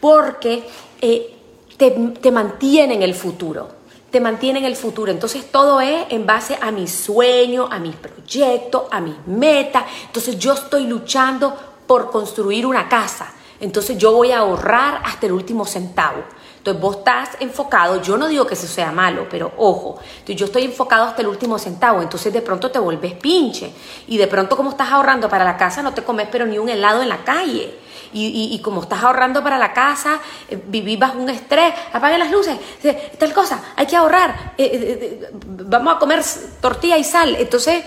Porque... 0.00 0.64
Eh, 1.00 1.30
te, 1.76 1.90
te 1.90 2.30
mantiene 2.30 2.94
en 2.94 3.02
el 3.02 3.14
futuro, 3.14 3.68
te 4.14 4.20
mantiene 4.20 4.60
en 4.60 4.64
el 4.64 4.76
futuro. 4.76 5.10
Entonces 5.10 5.50
todo 5.50 5.80
es 5.80 6.06
en 6.10 6.24
base 6.24 6.56
a 6.62 6.70
mi 6.70 6.86
sueño, 6.86 7.66
a 7.68 7.80
mis 7.80 7.96
proyectos, 7.96 8.84
a 8.92 9.00
mis 9.00 9.16
metas. 9.26 9.82
Entonces 10.06 10.38
yo 10.38 10.52
estoy 10.52 10.86
luchando 10.86 11.52
por 11.84 12.12
construir 12.12 12.64
una 12.64 12.88
casa. 12.88 13.32
Entonces 13.58 13.98
yo 13.98 14.12
voy 14.12 14.30
a 14.30 14.38
ahorrar 14.38 15.02
hasta 15.04 15.26
el 15.26 15.32
último 15.32 15.64
centavo. 15.64 16.22
Entonces 16.58 16.80
vos 16.80 16.98
estás 16.98 17.30
enfocado, 17.40 18.00
yo 18.02 18.16
no 18.16 18.28
digo 18.28 18.46
que 18.46 18.54
eso 18.54 18.68
sea 18.68 18.92
malo, 18.92 19.26
pero 19.28 19.52
ojo, 19.58 19.98
yo 20.24 20.46
estoy 20.46 20.62
enfocado 20.62 21.06
hasta 21.06 21.20
el 21.20 21.26
último 21.26 21.58
centavo, 21.58 22.00
entonces 22.00 22.32
de 22.32 22.40
pronto 22.40 22.70
te 22.70 22.78
vuelves 22.78 23.14
pinche 23.14 23.72
y 24.06 24.16
de 24.16 24.28
pronto 24.28 24.56
como 24.56 24.70
estás 24.70 24.92
ahorrando 24.92 25.28
para 25.28 25.44
la 25.44 25.56
casa 25.56 25.82
no 25.82 25.92
te 25.92 26.04
comes 26.04 26.28
pero 26.30 26.46
ni 26.46 26.56
un 26.56 26.68
helado 26.68 27.02
en 27.02 27.08
la 27.08 27.24
calle. 27.24 27.80
Y, 28.14 28.58
como 28.62 28.82
estás 28.82 29.02
ahorrando 29.02 29.42
para 29.42 29.58
la 29.58 29.72
casa, 29.72 30.20
eh, 30.48 30.58
vivís 30.66 30.98
bajo 30.98 31.18
un 31.18 31.28
estrés, 31.28 31.74
apague 31.92 32.16
las 32.16 32.30
luces, 32.30 32.56
tal 33.18 33.32
cosa, 33.32 33.72
hay 33.76 33.86
que 33.86 33.96
ahorrar, 33.96 34.54
eh, 34.56 34.70
eh, 34.72 35.30
vamos 35.32 35.96
a 35.96 35.98
comer 35.98 36.22
tortilla 36.60 36.96
y 36.96 37.04
sal. 37.04 37.36
Entonces, 37.36 37.84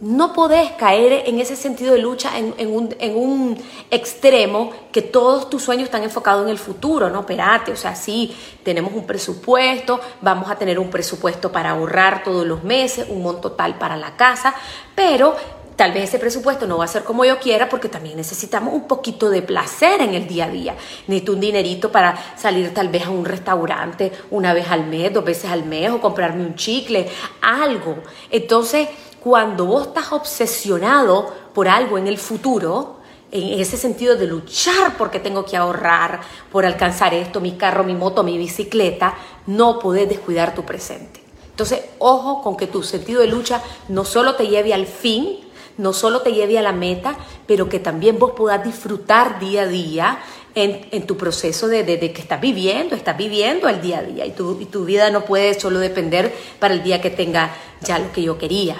no 0.00 0.32
podés 0.32 0.72
caer 0.72 1.24
en 1.26 1.38
ese 1.40 1.56
sentido 1.56 1.92
de 1.92 1.98
lucha 1.98 2.36
en, 2.36 3.16
un, 3.16 3.56
extremo 3.90 4.70
que 4.92 5.02
todos 5.02 5.48
tus 5.48 5.62
sueños 5.62 5.84
están 5.84 6.02
enfocados 6.02 6.44
en 6.44 6.50
el 6.50 6.58
futuro, 6.58 7.08
¿no? 7.10 7.20
Espérate, 7.20 7.72
o 7.72 7.76
sea, 7.76 7.94
sí, 7.94 8.36
tenemos 8.62 8.92
un 8.92 9.06
presupuesto, 9.06 10.00
vamos 10.20 10.50
a 10.50 10.56
tener 10.56 10.78
un 10.78 10.90
presupuesto 10.90 11.50
para 11.50 11.70
ahorrar 11.70 12.22
todos 12.22 12.46
los 12.46 12.64
meses, 12.64 13.06
un 13.08 13.22
monto 13.22 13.52
tal 13.52 13.78
para 13.78 13.96
la 13.96 14.16
casa, 14.16 14.54
pero 14.94 15.36
Tal 15.76 15.92
vez 15.92 16.04
ese 16.04 16.20
presupuesto 16.20 16.68
no 16.68 16.78
va 16.78 16.84
a 16.84 16.88
ser 16.88 17.02
como 17.02 17.24
yo 17.24 17.40
quiera 17.40 17.68
porque 17.68 17.88
también 17.88 18.16
necesitamos 18.16 18.72
un 18.72 18.86
poquito 18.86 19.28
de 19.28 19.42
placer 19.42 20.00
en 20.00 20.14
el 20.14 20.28
día 20.28 20.44
a 20.44 20.48
día. 20.48 20.76
Necesito 21.08 21.32
un 21.32 21.40
dinerito 21.40 21.90
para 21.90 22.16
salir 22.36 22.72
tal 22.72 22.88
vez 22.88 23.06
a 23.06 23.10
un 23.10 23.24
restaurante 23.24 24.12
una 24.30 24.54
vez 24.54 24.70
al 24.70 24.86
mes, 24.86 25.12
dos 25.12 25.24
veces 25.24 25.50
al 25.50 25.64
mes 25.64 25.90
o 25.90 26.00
comprarme 26.00 26.46
un 26.46 26.54
chicle, 26.54 27.08
algo. 27.40 27.96
Entonces, 28.30 28.88
cuando 29.18 29.66
vos 29.66 29.88
estás 29.88 30.12
obsesionado 30.12 31.32
por 31.52 31.66
algo 31.66 31.98
en 31.98 32.06
el 32.06 32.18
futuro, 32.18 32.98
en 33.32 33.58
ese 33.58 33.76
sentido 33.76 34.14
de 34.14 34.28
luchar 34.28 34.96
porque 34.96 35.18
tengo 35.18 35.44
que 35.44 35.56
ahorrar 35.56 36.20
por 36.52 36.64
alcanzar 36.64 37.14
esto, 37.14 37.40
mi 37.40 37.52
carro, 37.52 37.82
mi 37.82 37.94
moto, 37.94 38.22
mi 38.22 38.38
bicicleta, 38.38 39.16
no 39.48 39.80
podés 39.80 40.08
descuidar 40.08 40.54
tu 40.54 40.64
presente. 40.64 41.20
Entonces, 41.50 41.80
ojo 41.98 42.42
con 42.42 42.56
que 42.56 42.68
tu 42.68 42.84
sentido 42.84 43.20
de 43.20 43.26
lucha 43.26 43.60
no 43.88 44.04
solo 44.04 44.36
te 44.36 44.46
lleve 44.46 44.72
al 44.72 44.86
fin, 44.86 45.43
no 45.76 45.92
solo 45.92 46.22
te 46.22 46.32
lleve 46.32 46.58
a 46.58 46.62
la 46.62 46.72
meta, 46.72 47.16
pero 47.46 47.68
que 47.68 47.78
también 47.78 48.18
vos 48.18 48.32
puedas 48.36 48.64
disfrutar 48.64 49.38
día 49.38 49.62
a 49.62 49.66
día 49.66 50.18
en, 50.54 51.06
tu 51.06 51.16
proceso 51.16 51.66
de, 51.66 51.82
de, 51.82 52.12
que 52.12 52.20
estás 52.20 52.40
viviendo, 52.40 52.94
estás 52.94 53.16
viviendo 53.16 53.68
el 53.68 53.80
día 53.80 53.98
a 53.98 54.02
día 54.02 54.24
y 54.24 54.30
tu, 54.30 54.60
y 54.60 54.66
tu 54.66 54.84
vida 54.84 55.10
no 55.10 55.24
puede 55.24 55.58
solo 55.58 55.80
depender 55.80 56.32
para 56.58 56.74
el 56.74 56.82
día 56.82 57.00
que 57.00 57.10
tenga 57.10 57.50
ya 57.80 57.98
lo 57.98 58.12
que 58.12 58.22
yo 58.22 58.38
quería. 58.38 58.76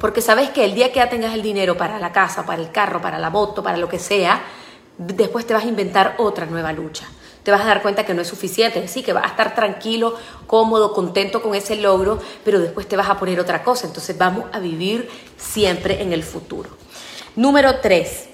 Porque 0.00 0.22
sabes 0.22 0.48
que 0.50 0.64
el 0.64 0.74
día 0.74 0.90
que 0.90 0.96
ya 0.96 1.10
tengas 1.10 1.34
el 1.34 1.42
dinero 1.42 1.76
para 1.76 1.98
la 1.98 2.12
casa, 2.12 2.46
para 2.46 2.62
el 2.62 2.70
carro, 2.70 3.02
para 3.02 3.18
la 3.18 3.28
moto, 3.28 3.62
para 3.62 3.76
lo 3.76 3.88
que 3.88 3.98
sea, 3.98 4.42
después 4.96 5.46
te 5.46 5.52
vas 5.52 5.64
a 5.64 5.68
inventar 5.68 6.14
otra 6.16 6.46
nueva 6.46 6.72
lucha. 6.72 7.06
Te 7.42 7.50
vas 7.50 7.62
a 7.62 7.64
dar 7.64 7.82
cuenta 7.82 8.04
que 8.04 8.12
no 8.12 8.22
es 8.22 8.28
suficiente, 8.28 8.86
sí, 8.88 9.02
que 9.02 9.12
vas 9.12 9.24
a 9.24 9.28
estar 9.28 9.54
tranquilo, 9.54 10.16
cómodo, 10.46 10.92
contento 10.92 11.40
con 11.40 11.54
ese 11.54 11.76
logro, 11.76 12.18
pero 12.44 12.60
después 12.60 12.86
te 12.86 12.96
vas 12.96 13.08
a 13.08 13.18
poner 13.18 13.40
otra 13.40 13.62
cosa. 13.62 13.86
Entonces 13.86 14.16
vamos 14.18 14.44
a 14.52 14.58
vivir 14.58 15.08
siempre 15.36 16.02
en 16.02 16.12
el 16.12 16.22
futuro. 16.22 16.70
Número 17.36 17.80
tres, 17.80 18.28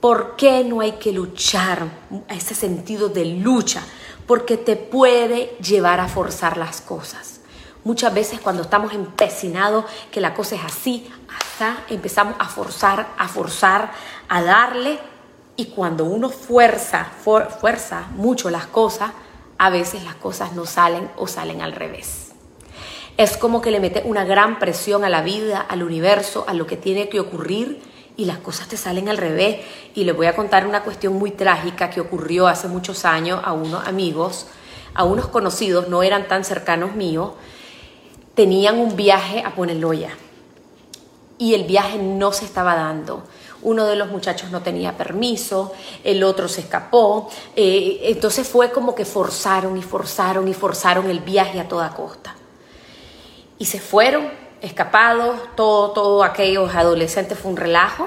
¿por 0.00 0.36
qué 0.36 0.64
no 0.64 0.80
hay 0.80 0.92
que 0.92 1.12
luchar 1.12 1.86
a 2.28 2.34
ese 2.34 2.54
sentido 2.54 3.08
de 3.08 3.24
lucha? 3.26 3.82
Porque 4.26 4.56
te 4.56 4.76
puede 4.76 5.56
llevar 5.60 6.00
a 6.00 6.08
forzar 6.08 6.56
las 6.56 6.80
cosas. 6.80 7.40
Muchas 7.84 8.12
veces 8.12 8.40
cuando 8.40 8.62
estamos 8.62 8.92
empecinados 8.94 9.84
que 10.10 10.20
la 10.20 10.34
cosa 10.34 10.56
es 10.56 10.64
así, 10.64 11.08
hasta 11.38 11.84
empezamos 11.88 12.34
a 12.38 12.48
forzar, 12.48 13.08
a 13.16 13.28
forzar, 13.28 13.92
a 14.28 14.42
darle 14.42 14.98
y 15.56 15.66
cuando 15.66 16.04
uno 16.04 16.28
fuerza, 16.28 17.04
fuerza 17.04 18.08
mucho 18.14 18.50
las 18.50 18.66
cosas, 18.66 19.12
a 19.58 19.70
veces 19.70 20.04
las 20.04 20.16
cosas 20.16 20.52
no 20.52 20.66
salen 20.66 21.10
o 21.16 21.26
salen 21.26 21.62
al 21.62 21.72
revés. 21.72 22.32
Es 23.16 23.38
como 23.38 23.62
que 23.62 23.70
le 23.70 23.80
mete 23.80 24.02
una 24.04 24.24
gran 24.24 24.58
presión 24.58 25.02
a 25.04 25.08
la 25.08 25.22
vida, 25.22 25.60
al 25.60 25.82
universo, 25.82 26.44
a 26.46 26.52
lo 26.52 26.66
que 26.66 26.76
tiene 26.76 27.08
que 27.08 27.20
ocurrir 27.20 27.80
y 28.16 28.26
las 28.26 28.38
cosas 28.38 28.68
te 28.68 28.76
salen 28.76 29.08
al 29.08 29.16
revés. 29.16 29.60
Y 29.94 30.04
les 30.04 30.14
voy 30.14 30.26
a 30.26 30.36
contar 30.36 30.66
una 30.66 30.82
cuestión 30.82 31.14
muy 31.14 31.30
trágica 31.30 31.88
que 31.88 32.02
ocurrió 32.02 32.46
hace 32.46 32.68
muchos 32.68 33.06
años 33.06 33.40
a 33.42 33.52
unos 33.52 33.86
amigos, 33.86 34.48
a 34.92 35.04
unos 35.04 35.28
conocidos, 35.28 35.88
no 35.88 36.02
eran 36.02 36.28
tan 36.28 36.44
cercanos 36.44 36.94
míos, 36.94 37.32
tenían 38.34 38.78
un 38.78 38.96
viaje 38.96 39.42
a 39.42 39.54
Poneloya 39.54 40.10
y 41.38 41.54
el 41.54 41.64
viaje 41.64 41.98
no 41.98 42.32
se 42.32 42.44
estaba 42.44 42.74
dando. 42.74 43.24
Uno 43.66 43.84
de 43.86 43.96
los 43.96 44.08
muchachos 44.10 44.52
no 44.52 44.62
tenía 44.62 44.96
permiso, 44.96 45.72
el 46.04 46.22
otro 46.22 46.46
se 46.46 46.60
escapó, 46.60 47.28
eh, 47.56 47.98
entonces 48.04 48.46
fue 48.46 48.70
como 48.70 48.94
que 48.94 49.04
forzaron 49.04 49.76
y 49.76 49.82
forzaron 49.82 50.46
y 50.46 50.54
forzaron 50.54 51.10
el 51.10 51.18
viaje 51.18 51.58
a 51.58 51.66
toda 51.66 51.92
costa. 51.92 52.36
Y 53.58 53.64
se 53.64 53.80
fueron, 53.80 54.30
escapados, 54.60 55.36
todo, 55.56 55.90
todo 55.90 56.22
aquellos 56.22 56.72
adolescentes 56.76 57.36
fue 57.36 57.50
un 57.50 57.56
relajo 57.56 58.06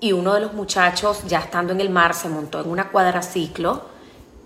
y 0.00 0.12
uno 0.12 0.34
de 0.34 0.40
los 0.40 0.52
muchachos 0.52 1.22
ya 1.26 1.38
estando 1.38 1.72
en 1.72 1.80
el 1.80 1.88
mar 1.88 2.12
se 2.12 2.28
montó 2.28 2.60
en 2.60 2.68
una 2.68 2.90
cuadraciclo 2.90 3.80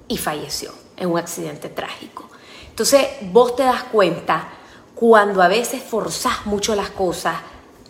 y 0.06 0.18
falleció 0.18 0.70
en 0.96 1.10
un 1.10 1.18
accidente 1.18 1.68
trágico. 1.68 2.28
Entonces 2.68 3.08
vos 3.32 3.56
te 3.56 3.64
das 3.64 3.82
cuenta 3.82 4.50
cuando 4.94 5.42
a 5.42 5.48
veces 5.48 5.82
forzás 5.82 6.46
mucho 6.46 6.76
las 6.76 6.90
cosas, 6.90 7.38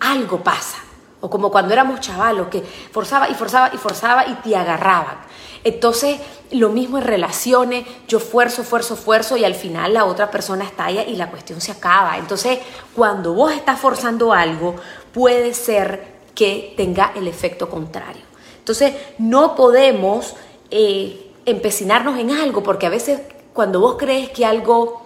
algo 0.00 0.42
pasa. 0.42 0.83
O 1.24 1.30
como 1.30 1.50
cuando 1.50 1.72
éramos 1.72 2.00
chavalos, 2.00 2.48
que 2.48 2.60
forzaba 2.60 3.30
y 3.30 3.34
forzaba 3.34 3.70
y 3.72 3.78
forzaba 3.78 4.26
y 4.28 4.34
te 4.34 4.54
agarraban. 4.54 5.16
Entonces, 5.64 6.20
lo 6.50 6.68
mismo 6.68 6.98
en 6.98 7.04
relaciones, 7.04 7.86
yo 8.06 8.20
fuerzo, 8.20 8.62
fuerzo, 8.62 8.94
fuerzo 8.94 9.38
y 9.38 9.44
al 9.46 9.54
final 9.54 9.94
la 9.94 10.04
otra 10.04 10.30
persona 10.30 10.64
estalla 10.64 11.02
y 11.02 11.16
la 11.16 11.30
cuestión 11.30 11.62
se 11.62 11.72
acaba. 11.72 12.18
Entonces, 12.18 12.58
cuando 12.94 13.32
vos 13.32 13.52
estás 13.52 13.80
forzando 13.80 14.34
algo, 14.34 14.76
puede 15.14 15.54
ser 15.54 16.12
que 16.34 16.74
tenga 16.76 17.12
el 17.14 17.26
efecto 17.26 17.70
contrario. 17.70 18.22
Entonces, 18.58 18.92
no 19.16 19.54
podemos 19.54 20.34
eh, 20.70 21.32
empecinarnos 21.46 22.18
en 22.18 22.32
algo 22.32 22.62
porque 22.62 22.84
a 22.84 22.90
veces 22.90 23.22
cuando 23.54 23.80
vos 23.80 23.96
crees 23.98 24.28
que 24.28 24.44
algo 24.44 25.00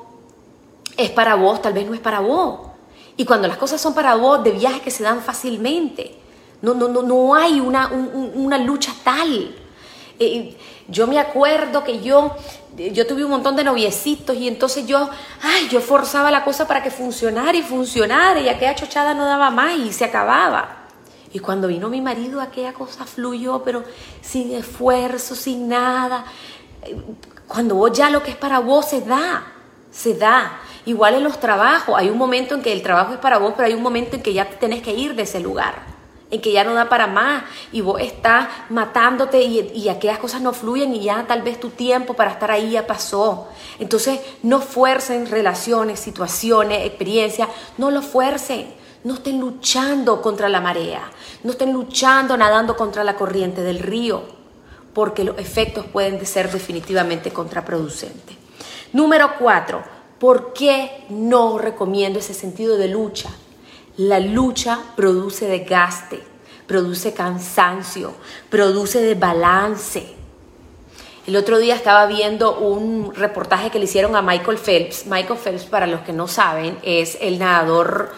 es 0.97 1.11
para 1.11 1.37
vos, 1.37 1.63
tal 1.63 1.75
vez 1.75 1.87
no 1.87 1.95
es 1.95 2.01
para 2.01 2.19
vos. 2.19 2.68
Y 3.19 3.25
cuando 3.25 3.49
las 3.49 3.57
cosas 3.57 3.81
son 3.81 3.95
para 3.95 4.15
vos, 4.15 4.45
de 4.45 4.53
viajes 4.53 4.81
que 4.81 4.93
se 4.93 5.03
dan 5.03 5.21
fácilmente. 5.21 6.15
No, 6.63 6.73
no, 6.73 6.87
no, 6.87 7.03
no 7.03 7.35
hay 7.35 7.59
una, 7.59 7.89
una 7.89 8.59
lucha 8.59 8.95
tal. 9.03 9.57
Eh, 10.21 10.57
yo 10.87 11.09
me 11.09 11.19
acuerdo 11.19 11.83
que 11.83 12.01
yo, 12.01 12.37
yo 12.77 13.07
tuve 13.09 13.25
un 13.25 13.33
montón 13.33 13.57
de 13.57 13.65
noviecitos 13.65 14.37
y 14.37 14.47
entonces 14.47 14.87
yo, 14.87 15.11
ay, 15.43 15.69
yo 15.69 15.81
forzaba 15.81 16.31
la 16.31 16.45
cosa 16.45 16.69
para 16.69 16.81
que 16.81 16.93
funcionara 16.93 17.59
y 17.59 17.63
funcionara 17.63 18.39
y 18.39 18.49
aquella 18.49 18.77
chochada 18.77 19.15
no 19.15 19.25
daba 19.25 19.51
más 19.51 19.77
y 19.77 19.93
se 19.93 20.05
acababa. 20.05 20.87
Y 21.33 21.41
cuando 21.41 21.67
vino 21.67 21.89
mi 21.89 22.01
marido, 22.01 22.41
aquella 22.41 22.73
cosa 22.73 23.05
fluyó, 23.05 23.65
pero 23.65 23.83
sin 24.23 24.55
esfuerzo, 24.55 25.35
sin 25.35 25.69
nada. 25.69 26.25
Cuando 27.49 27.75
vos 27.75 27.91
ya 27.93 28.11
lo 28.11 28.23
que 28.23 28.31
es 28.31 28.37
para 28.37 28.61
vos 28.61 28.91
se 28.91 29.01
da, 29.01 29.45
se 29.91 30.15
da. 30.15 30.61
Igual 30.89 31.17
en 31.17 31.25
los 31.25 31.39
trabajos, 31.39 31.95
hay 31.99 32.09
un 32.09 32.17
momento 32.17 32.55
en 32.55 32.63
que 32.63 32.73
el 32.73 32.81
trabajo 32.81 33.13
es 33.13 33.19
para 33.19 33.37
vos, 33.37 33.53
pero 33.55 33.67
hay 33.67 33.75
un 33.75 33.83
momento 33.83 34.17
en 34.17 34.23
que 34.23 34.33
ya 34.33 34.49
te 34.49 34.57
tenés 34.57 34.81
que 34.81 34.95
ir 34.95 35.15
de 35.15 35.25
ese 35.25 35.39
lugar, 35.39 35.75
en 36.31 36.41
que 36.41 36.51
ya 36.51 36.65
no 36.65 36.73
da 36.73 36.89
para 36.89 37.07
más 37.07 37.45
y 37.73 37.83
vos 37.83 38.01
estás 38.01 38.49
matándote 38.71 39.43
y, 39.43 39.87
aquellas 39.91 40.19
cosas 40.19 40.41
no 40.41 40.55
fluyen 40.55 40.95
y 40.95 41.03
ya 41.03 41.27
tal 41.27 41.43
vez 41.43 41.61
tu 41.61 41.69
tiempo 41.69 42.15
para 42.15 42.31
estar 42.31 42.51
ahí 42.51 42.71
ya 42.71 42.87
pasó. 42.87 43.49
Entonces 43.79 44.21
no 44.43 44.63
fuercen 44.63 45.27
relaciones, 45.27 46.01
situaciones, 46.01 46.87
experiencias, 46.87 47.51
no 47.77 47.91
lo 47.91 48.01
fuercen. 48.01 48.73
No 49.05 49.13
estén 49.13 49.39
luchando 49.41 50.23
contra 50.23 50.49
la 50.49 50.63
marea, 50.63 51.03
no 51.45 51.51
estén 51.51 51.71
luchando 51.71 52.35
nadando 52.39 52.79
contra 52.79 53.05
la 53.05 53.15
corriente 53.15 53.63
del 53.63 53.81
río, 53.81 54.23
porque 54.95 55.23
los 55.23 55.39
efectos 55.39 55.85
pueden 55.85 56.25
ser 56.25 56.51
definitivamente 56.51 57.31
contraproducentes. 57.31 58.37
Número 58.95 59.35
cuatro, 59.39 59.98
¿Por 60.19 60.53
qué 60.53 61.05
no 61.09 61.59
recomiendo 61.59 62.19
ese 62.19 62.35
sentido 62.35 62.77
de 62.77 62.89
lucha? 62.89 63.31
La 63.97 64.19
lucha 64.19 64.79
produce 64.97 65.47
desgaste, 65.47 66.21
produce 66.67 67.13
cansancio, 67.13 68.13
produce 68.51 69.01
desbalance. 69.01 70.15
El 71.27 71.37
otro 71.37 71.59
día 71.59 71.75
estaba 71.75 72.07
viendo 72.07 72.59
un 72.59 73.15
reportaje 73.15 73.71
que 73.71 73.79
le 73.79 73.85
hicieron 73.85 74.17
a 74.17 74.23
Michael 74.23 74.59
Phelps. 74.59 75.07
Michael 75.07 75.39
Phelps, 75.39 75.65
para 75.65 75.87
los 75.87 76.01
que 76.01 76.13
no 76.13 76.27
saben, 76.27 76.79
es 76.83 77.19
el 77.21 77.39
nadador, 77.39 78.13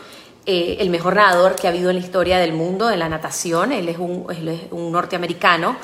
eh, 0.47 0.77
el 0.81 0.91
mejor 0.91 1.17
nadador 1.17 1.57
que 1.57 1.67
ha 1.67 1.71
habido 1.71 1.91
en 1.91 1.97
la 1.97 2.03
historia 2.03 2.39
del 2.39 2.53
mundo 2.53 2.91
en 2.91 2.99
la 2.99 3.09
natación. 3.09 3.73
Él 3.73 3.89
es 3.89 3.99
un, 3.99 4.27
él 4.31 4.49
es 4.49 4.61
un 4.71 4.93
norteamericano 4.93 5.77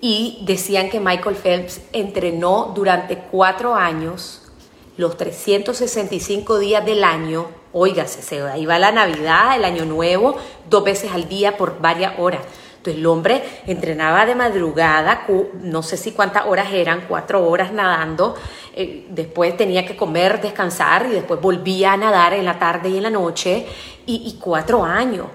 y 0.00 0.40
decían 0.42 0.90
que 0.90 1.00
Michael 1.00 1.36
Phelps 1.36 1.80
entrenó 1.92 2.72
durante 2.74 3.18
cuatro 3.18 3.74
años, 3.74 4.42
los 4.98 5.16
365 5.16 6.58
días 6.58 6.84
del 6.84 7.04
año, 7.04 7.46
oígase, 7.72 8.20
se 8.20 8.58
iba 8.58 8.78
la 8.80 8.90
Navidad, 8.90 9.56
el 9.56 9.64
Año 9.64 9.84
Nuevo, 9.84 10.36
dos 10.68 10.82
veces 10.82 11.12
al 11.12 11.28
día 11.28 11.56
por 11.56 11.80
varias 11.80 12.18
horas. 12.18 12.40
Entonces 12.78 12.98
el 12.98 13.06
hombre 13.06 13.42
entrenaba 13.66 14.26
de 14.26 14.34
madrugada, 14.34 15.24
no 15.62 15.84
sé 15.84 15.96
si 15.96 16.10
cuántas 16.10 16.46
horas 16.46 16.72
eran, 16.72 17.04
cuatro 17.08 17.48
horas 17.48 17.72
nadando, 17.72 18.34
eh, 18.74 19.06
después 19.10 19.56
tenía 19.56 19.86
que 19.86 19.96
comer, 19.96 20.40
descansar 20.40 21.06
y 21.06 21.14
después 21.14 21.40
volvía 21.40 21.92
a 21.92 21.96
nadar 21.96 22.34
en 22.34 22.44
la 22.44 22.58
tarde 22.58 22.88
y 22.88 22.96
en 22.96 23.04
la 23.04 23.10
noche 23.10 23.66
y 24.04 24.36
cuatro 24.40 24.84
años. 24.84 25.26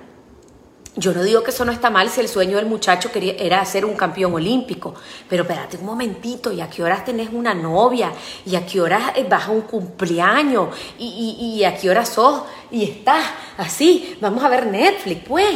Yo 0.96 1.12
no 1.12 1.24
digo 1.24 1.42
que 1.42 1.50
eso 1.50 1.66
no 1.66 1.72
está 1.72 1.90
mal 1.90 2.08
si 2.12 2.22
el 2.22 2.28
sueño 2.28 2.58
del 2.58 2.68
muchacho 2.68 3.12
quería, 3.12 3.34
era 3.40 3.66
ser 3.66 3.84
un 3.84 3.96
campeón 3.96 4.32
olímpico, 4.36 4.94
pero 5.28 5.42
espérate 5.42 5.78
un 5.78 5.86
momentito, 5.86 6.52
¿y 6.52 6.62
a 6.62 6.70
qué 6.70 6.84
horas 6.84 7.04
tenés 7.04 7.30
una 7.34 7.56
novia? 7.56 8.12
¿Y 8.46 8.56
a 8.56 8.64
qué 8.64 8.80
horas 8.80 9.12
eh, 9.16 9.26
vas 9.28 9.48
a 9.48 9.52
un 9.52 9.62
cumpleaños? 9.62 10.70
¿Y, 11.00 11.64
a 11.64 11.76
qué 11.76 11.90
horas 11.90 12.10
sos? 12.10 12.44
Y 12.70 12.84
estás 12.84 13.26
así, 13.58 14.18
vamos 14.22 14.44
a 14.44 14.50
ver 14.50 14.68
Netflix, 14.68 15.24
pues, 15.28 15.56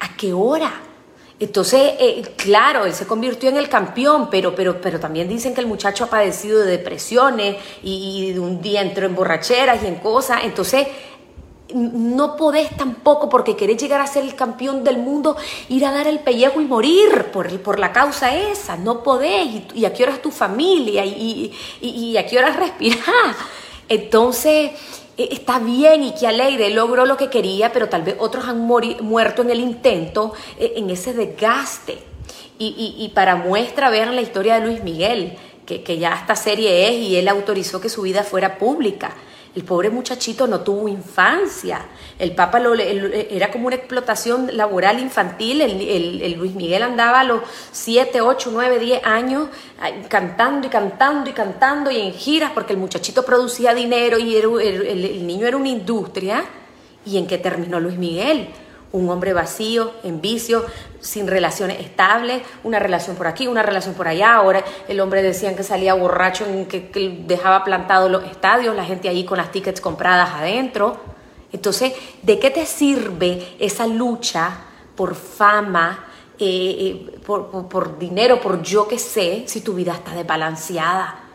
¿a, 0.00 0.14
qué 0.14 0.34
hora? 0.34 0.70
Entonces, 1.40 1.94
eh, 1.98 2.34
claro, 2.36 2.84
él 2.84 2.92
se 2.92 3.06
convirtió 3.06 3.48
en 3.48 3.56
el 3.56 3.70
campeón, 3.70 4.28
pero, 4.30 4.54
pero, 4.54 4.78
pero 4.78 5.00
también 5.00 5.26
dicen 5.26 5.54
que 5.54 5.62
el 5.62 5.66
muchacho 5.66 6.04
ha 6.04 6.10
padecido 6.10 6.60
de 6.60 6.70
depresiones 6.70 7.56
y, 7.82 8.28
y 8.28 8.32
de 8.32 8.40
un 8.40 8.60
día 8.60 8.82
entró 8.82 9.06
en 9.06 9.14
borracheras 9.14 9.82
y 9.82 9.86
en 9.86 9.96
cosas. 9.96 10.40
Entonces, 10.44 10.86
no 11.76 12.36
podés 12.36 12.74
tampoco, 12.76 13.28
porque 13.28 13.54
querés 13.54 13.76
llegar 13.76 14.00
a 14.00 14.06
ser 14.06 14.24
el 14.24 14.34
campeón 14.34 14.82
del 14.82 14.98
mundo, 14.98 15.36
ir 15.68 15.84
a 15.84 15.92
dar 15.92 16.06
el 16.06 16.20
pellejo 16.20 16.60
y 16.60 16.64
morir 16.64 17.26
por, 17.32 17.60
por 17.60 17.78
la 17.78 17.92
causa 17.92 18.34
esa. 18.34 18.76
No 18.76 19.02
podés. 19.02 19.62
Y, 19.74 19.84
a 19.84 19.92
qué 19.92 20.04
hora 20.04 20.12
es 20.12 20.22
tu 20.22 20.30
familia 20.30 21.04
y, 21.04 21.52
y, 21.80 22.16
a 22.16 22.26
qué 22.26 22.38
hora 22.38 22.50
respirar. 22.50 23.36
Entonces, 23.88 24.70
e, 25.18 25.28
está 25.30 25.58
bien 25.58 26.02
y 26.02 26.14
qué 26.14 26.26
alegre, 26.26 26.70
logró 26.70 27.04
lo 27.04 27.16
que 27.16 27.28
quería, 27.28 27.72
pero 27.72 27.88
tal 27.88 28.02
vez 28.02 28.16
otros 28.18 28.46
han 28.46 28.60
muerto 28.60 29.42
en 29.42 29.50
el 29.50 29.60
intento, 29.60 30.32
e, 30.58 30.74
en 30.76 30.88
ese 30.88 31.12
desgaste. 31.12 31.98
Y, 32.58 33.12
para 33.14 33.36
muestra, 33.36 33.90
vean 33.90 34.16
la 34.16 34.22
historia 34.22 34.58
de 34.58 34.66
Luis 34.66 34.82
Miguel, 34.82 35.36
que, 35.66 35.82
que 35.82 35.98
ya 35.98 36.14
esta 36.14 36.34
serie 36.36 36.88
es 36.88 36.94
y 36.94 37.16
él 37.16 37.28
autorizó 37.28 37.82
que 37.82 37.90
su 37.90 38.00
vida 38.00 38.22
fuera 38.22 38.56
pública. 38.56 39.14
El 39.56 39.64
pobre 39.64 39.88
muchachito 39.88 40.46
no 40.46 40.60
tuvo 40.60 40.86
infancia. 40.86 41.80
El 42.18 42.34
Papa 42.34 42.60
lo, 42.60 42.74
era 42.74 43.50
como 43.50 43.68
una 43.68 43.76
explotación 43.76 44.54
laboral 44.54 45.00
infantil. 45.00 45.62
El, 45.62 46.32
Luis 46.36 46.54
Miguel 46.54 46.82
andaba 46.82 47.20
a 47.20 47.24
los 47.24 47.40
7, 47.72 48.20
8, 48.20 48.50
9, 48.52 48.78
10 48.78 49.04
años 49.06 49.48
cantando 50.08 50.66
y 50.66 50.70
cantando 50.70 51.30
y 51.30 51.32
cantando 51.32 51.90
y 51.90 52.00
en 52.00 52.12
giras 52.12 52.50
porque 52.52 52.74
el 52.74 52.78
muchachito 52.78 53.24
producía 53.24 53.72
dinero 53.72 54.18
y 54.18 54.36
el 54.36 55.26
niño 55.26 55.46
era 55.46 55.56
una 55.56 55.68
industria. 55.68 56.44
¿Y 57.06 57.16
en 57.16 57.26
qué 57.26 57.38
terminó 57.38 57.80
Luis 57.80 57.96
Miguel? 57.96 58.48
Un 58.96 59.10
hombre 59.10 59.34
vacío, 59.34 59.92
en 60.04 60.22
vicio, 60.22 60.64
sin 61.00 61.26
relaciones 61.26 61.80
estables, 61.80 62.42
una 62.64 62.78
relación 62.78 63.14
por 63.14 63.26
aquí, 63.26 63.46
una 63.46 63.62
relación 63.62 63.94
por 63.94 64.08
allá. 64.08 64.34
Ahora 64.34 64.64
el 64.88 65.00
hombre 65.00 65.22
decían 65.22 65.54
que 65.54 65.62
salía 65.62 65.92
borracho, 65.92 66.46
que, 66.68 66.88
que 66.88 67.24
dejaba 67.26 67.62
plantados 67.62 68.10
los 68.10 68.24
estadios, 68.24 68.74
la 68.74 68.84
gente 68.84 69.08
ahí 69.08 69.24
con 69.24 69.36
las 69.36 69.52
tickets 69.52 69.82
compradas 69.82 70.30
adentro. 70.30 70.96
Entonces, 71.52 71.92
¿de 72.22 72.38
qué 72.38 72.50
te 72.50 72.64
sirve 72.64 73.56
esa 73.58 73.86
lucha 73.86 74.50
por 74.96 75.14
fama, 75.14 76.06
eh, 76.38 77.06
eh, 77.10 77.18
por, 77.24 77.68
por 77.68 77.98
dinero, 77.98 78.40
por 78.40 78.62
yo 78.62 78.88
que 78.88 78.98
sé, 78.98 79.44
si 79.46 79.60
tu 79.60 79.74
vida 79.74 79.92
está 79.92 80.14
desbalanceada? 80.14 81.25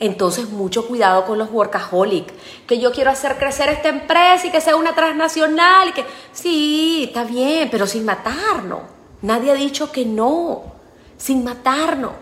Entonces, 0.00 0.48
mucho 0.48 0.88
cuidado 0.88 1.26
con 1.26 1.38
los 1.38 1.50
workaholic. 1.50 2.32
Que 2.66 2.80
yo 2.80 2.90
quiero 2.90 3.10
hacer 3.10 3.36
crecer 3.36 3.68
esta 3.68 3.90
empresa 3.90 4.46
y 4.46 4.50
que 4.50 4.62
sea 4.62 4.76
una 4.76 4.94
transnacional. 4.94 5.90
Y 5.90 5.92
que, 5.92 6.06
sí, 6.32 7.04
está 7.08 7.24
bien, 7.24 7.68
pero 7.70 7.86
sin 7.86 8.06
matarnos. 8.06 8.80
Nadie 9.20 9.50
ha 9.52 9.54
dicho 9.54 9.92
que 9.92 10.06
no. 10.06 10.62
Sin 11.18 11.44
matarnos. 11.44 12.12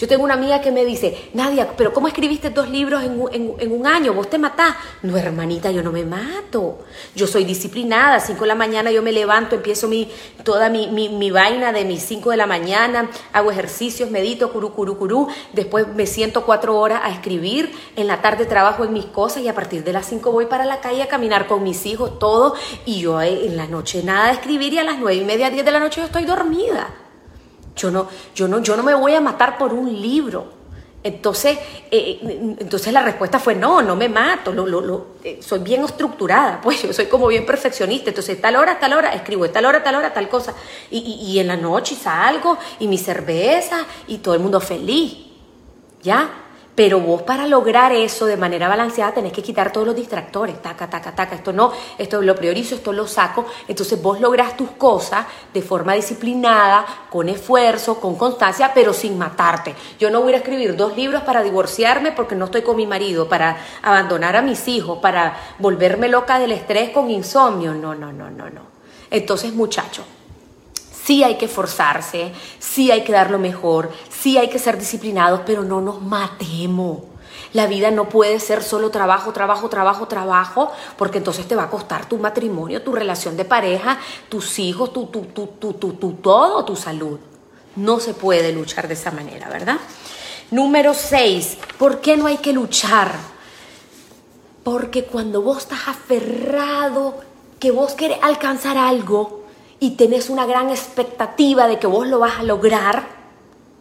Yo 0.00 0.08
tengo 0.08 0.24
una 0.24 0.32
amiga 0.32 0.62
que 0.62 0.72
me 0.72 0.86
dice, 0.86 1.28
Nadia, 1.34 1.74
pero 1.76 1.92
¿cómo 1.92 2.08
escribiste 2.08 2.48
dos 2.48 2.70
libros 2.70 3.02
en 3.02 3.70
un, 3.70 3.86
año? 3.86 4.14
¿Vos 4.14 4.30
te 4.30 4.38
matás? 4.38 4.74
No, 5.02 5.14
hermanita, 5.14 5.70
yo 5.72 5.82
no 5.82 5.92
me 5.92 6.06
mato. 6.06 6.78
Yo 7.14 7.26
soy 7.26 7.44
disciplinada. 7.44 8.14
A 8.14 8.20
5 8.20 8.40
de 8.40 8.46
la 8.46 8.54
mañana 8.54 8.90
yo 8.90 9.02
me 9.02 9.12
levanto, 9.12 9.56
empiezo 9.56 9.88
mi, 9.88 10.10
toda 10.42 10.70
mi, 10.70 10.88
mi, 10.88 11.30
vaina 11.30 11.70
de 11.74 11.84
mis 11.84 12.02
5 12.02 12.30
de 12.30 12.38
la 12.38 12.46
mañana, 12.46 13.10
hago 13.34 13.50
ejercicios, 13.50 14.10
medito, 14.10 14.50
curú, 14.50 14.72
curú, 14.72 14.96
curú. 14.96 15.28
Después 15.52 15.86
me 15.88 16.06
siento 16.06 16.46
cuatro 16.46 16.78
horas 16.78 17.02
a 17.04 17.10
escribir. 17.10 17.70
En 17.94 18.06
la 18.06 18.22
tarde 18.22 18.46
trabajo 18.46 18.84
en 18.84 18.94
mis 18.94 19.04
cosas 19.04 19.42
y 19.42 19.48
a 19.48 19.54
partir 19.54 19.84
de 19.84 19.92
las 19.92 20.06
5 20.06 20.32
voy 20.32 20.46
para 20.46 20.64
la 20.64 20.80
calle 20.80 21.02
a 21.02 21.08
caminar 21.08 21.46
con 21.46 21.62
mis 21.62 21.84
hijos, 21.84 22.18
todo. 22.18 22.54
Y 22.86 23.02
yo 23.02 23.20
eh, 23.20 23.44
en 23.44 23.58
la 23.58 23.66
noche 23.66 24.02
nada 24.02 24.28
de 24.28 24.32
escribir 24.32 24.72
y 24.72 24.78
a 24.78 24.84
las 24.84 24.98
nueve 24.98 25.20
y 25.20 25.26
media, 25.26 25.50
10 25.50 25.62
de 25.62 25.70
la 25.70 25.78
noche 25.78 26.00
yo 26.00 26.06
estoy 26.06 26.24
dormida. 26.24 26.88
Yo 27.80 27.90
no, 27.90 28.08
yo 28.34 28.46
no, 28.46 28.62
yo 28.62 28.76
no 28.76 28.82
me 28.82 28.94
voy 28.94 29.14
a 29.14 29.20
matar 29.22 29.56
por 29.56 29.72
un 29.72 29.90
libro. 30.00 30.60
Entonces, 31.02 31.56
eh, 31.90 32.20
eh, 32.22 32.56
entonces 32.58 32.92
la 32.92 33.00
respuesta 33.00 33.38
fue 33.38 33.54
no, 33.54 33.80
no 33.80 33.96
me 33.96 34.10
mato, 34.10 34.52
lo, 34.52 34.66
lo, 34.66 35.06
eh, 35.24 35.38
soy 35.40 35.60
bien 35.60 35.82
estructurada, 35.82 36.60
pues 36.60 36.82
yo 36.82 36.92
soy 36.92 37.06
como 37.06 37.26
bien 37.28 37.46
perfeccionista, 37.46 38.10
entonces 38.10 38.38
tal 38.38 38.56
hora, 38.56 38.78
tal 38.78 38.92
hora, 38.92 39.14
escribo, 39.14 39.48
tal 39.48 39.64
hora, 39.64 39.82
tal 39.82 39.94
hora, 39.94 40.12
tal 40.12 40.28
cosa, 40.28 40.52
y, 40.90 40.98
y, 40.98 41.32
y 41.32 41.38
en 41.38 41.48
la 41.48 41.56
noche 41.56 41.94
salgo, 41.94 42.58
y 42.80 42.86
mi 42.86 42.98
cerveza, 42.98 43.86
y 44.08 44.18
todo 44.18 44.34
el 44.34 44.40
mundo 44.40 44.60
feliz, 44.60 45.16
¿ya? 46.02 46.28
Pero 46.74 47.00
vos 47.00 47.22
para 47.22 47.46
lograr 47.46 47.92
eso 47.92 48.26
de 48.26 48.36
manera 48.36 48.68
balanceada 48.68 49.12
tenés 49.12 49.32
que 49.32 49.42
quitar 49.42 49.72
todos 49.72 49.86
los 49.86 49.96
distractores, 49.96 50.62
taca, 50.62 50.88
taca, 50.88 51.14
taca, 51.14 51.34
esto 51.34 51.52
no, 51.52 51.72
esto 51.98 52.22
lo 52.22 52.34
priorizo, 52.34 52.76
esto 52.76 52.92
lo 52.92 53.06
saco. 53.06 53.44
Entonces 53.68 54.00
vos 54.00 54.20
lográs 54.20 54.56
tus 54.56 54.70
cosas 54.72 55.26
de 55.52 55.62
forma 55.62 55.94
disciplinada, 55.94 56.86
con 57.10 57.28
esfuerzo, 57.28 58.00
con 58.00 58.16
constancia, 58.16 58.70
pero 58.72 58.92
sin 58.92 59.18
matarte. 59.18 59.74
Yo 59.98 60.10
no 60.10 60.22
voy 60.22 60.34
a 60.34 60.38
escribir 60.38 60.76
dos 60.76 60.96
libros 60.96 61.22
para 61.22 61.42
divorciarme 61.42 62.12
porque 62.12 62.34
no 62.34 62.46
estoy 62.46 62.62
con 62.62 62.76
mi 62.76 62.86
marido, 62.86 63.28
para 63.28 63.56
abandonar 63.82 64.36
a 64.36 64.42
mis 64.42 64.68
hijos, 64.68 64.98
para 65.00 65.36
volverme 65.58 66.08
loca 66.08 66.38
del 66.38 66.52
estrés 66.52 66.90
con 66.90 67.10
insomnio. 67.10 67.74
No, 67.74 67.94
no, 67.94 68.12
no, 68.12 68.30
no, 68.30 68.48
no. 68.48 68.62
Entonces, 69.10 69.52
muchachos, 69.52 70.04
Sí 71.10 71.24
hay 71.24 71.34
que 71.38 71.48
forzarse, 71.48 72.30
sí 72.60 72.92
hay 72.92 73.02
que 73.02 73.10
dar 73.10 73.32
lo 73.32 73.40
mejor, 73.40 73.90
sí 74.10 74.38
hay 74.38 74.48
que 74.48 74.60
ser 74.60 74.78
disciplinados, 74.78 75.40
pero 75.44 75.64
no 75.64 75.80
nos 75.80 76.00
matemos. 76.00 76.98
La 77.52 77.66
vida 77.66 77.90
no 77.90 78.08
puede 78.08 78.38
ser 78.38 78.62
solo 78.62 78.90
trabajo, 78.90 79.32
trabajo, 79.32 79.68
trabajo, 79.68 80.06
trabajo, 80.06 80.70
porque 80.96 81.18
entonces 81.18 81.48
te 81.48 81.56
va 81.56 81.64
a 81.64 81.68
costar 81.68 82.08
tu 82.08 82.18
matrimonio, 82.18 82.82
tu 82.82 82.92
relación 82.92 83.36
de 83.36 83.44
pareja, 83.44 83.98
tus 84.28 84.60
hijos, 84.60 84.92
tu, 84.92 85.06
tu, 85.06 85.22
tu, 85.22 85.48
tu, 85.48 85.72
tu, 85.72 85.94
tu 85.94 86.12
todo, 86.12 86.64
tu 86.64 86.76
salud. 86.76 87.18
No 87.74 87.98
se 87.98 88.14
puede 88.14 88.52
luchar 88.52 88.86
de 88.86 88.94
esa 88.94 89.10
manera, 89.10 89.48
¿verdad? 89.48 89.78
Número 90.52 90.94
6. 90.94 91.58
¿Por 91.76 92.00
qué 92.00 92.16
no 92.16 92.28
hay 92.28 92.36
que 92.36 92.52
luchar? 92.52 93.10
Porque 94.62 95.06
cuando 95.06 95.42
vos 95.42 95.58
estás 95.58 95.88
aferrado, 95.88 97.16
que 97.58 97.72
vos 97.72 97.94
querés 97.94 98.18
alcanzar 98.22 98.78
algo, 98.78 99.39
y 99.80 99.92
tenés 99.92 100.28
una 100.28 100.44
gran 100.44 100.68
expectativa 100.68 101.66
de 101.66 101.78
que 101.78 101.86
vos 101.86 102.06
lo 102.06 102.18
vas 102.18 102.38
a 102.38 102.42
lograr 102.42 103.06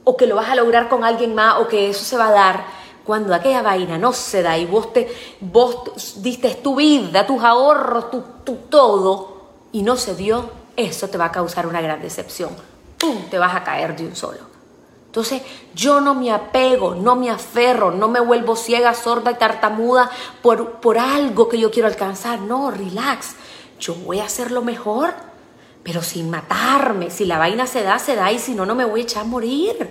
o 0.05 0.15
que 0.15 0.25
lo 0.25 0.35
vas 0.35 0.49
a 0.49 0.55
lograr 0.55 0.87
con 0.87 1.03
alguien 1.03 1.35
más 1.35 1.59
o 1.59 1.67
que 1.67 1.89
eso 1.89 2.03
se 2.03 2.17
va 2.17 2.29
a 2.29 2.31
dar, 2.31 2.65
cuando 3.05 3.35
aquella 3.35 3.61
vaina 3.61 3.97
no 3.97 4.13
se 4.13 4.41
da 4.41 4.57
y 4.57 4.65
vos, 4.65 4.93
te, 4.93 5.13
vos 5.41 6.21
diste 6.21 6.55
tu 6.55 6.75
vida, 6.75 7.27
tus 7.27 7.43
ahorros, 7.43 8.09
tu, 8.09 8.23
tu 8.43 8.55
todo 8.69 9.37
y 9.71 9.81
no 9.81 9.97
se 9.97 10.15
dio, 10.15 10.49
eso 10.75 11.09
te 11.09 11.17
va 11.17 11.25
a 11.25 11.31
causar 11.31 11.67
una 11.67 11.81
gran 11.81 12.01
decepción. 12.01 12.51
¡Pum! 12.97 13.29
Te 13.29 13.37
vas 13.37 13.55
a 13.55 13.63
caer 13.63 13.95
de 13.95 14.05
un 14.05 14.15
solo. 14.15 14.39
Entonces 15.07 15.41
yo 15.73 16.01
no 16.01 16.13
me 16.13 16.31
apego, 16.31 16.95
no 16.95 17.15
me 17.15 17.29
aferro, 17.29 17.91
no 17.91 18.07
me 18.07 18.19
vuelvo 18.19 18.55
ciega, 18.55 18.93
sorda 18.93 19.31
y 19.31 19.35
tartamuda 19.35 20.09
por, 20.41 20.73
por 20.79 20.97
algo 20.97 21.49
que 21.49 21.57
yo 21.57 21.71
quiero 21.71 21.87
alcanzar. 21.87 22.39
No, 22.39 22.71
relax. 22.71 23.35
Yo 23.79 23.95
voy 23.95 24.19
a 24.19 24.25
hacer 24.25 24.51
lo 24.51 24.61
mejor 24.61 25.28
pero 25.89 26.03
sin 26.03 26.29
matarme. 26.29 27.09
Si 27.09 27.25
la 27.25 27.39
vaina 27.39 27.65
se 27.65 27.81
da, 27.81 27.97
se 27.97 28.15
da 28.15 28.31
y 28.31 28.37
si 28.37 28.53
no, 28.53 28.63
no 28.63 28.75
me 28.75 28.85
voy 28.85 28.99
a 28.99 29.03
echar 29.05 29.23
a 29.23 29.25
morir. 29.25 29.89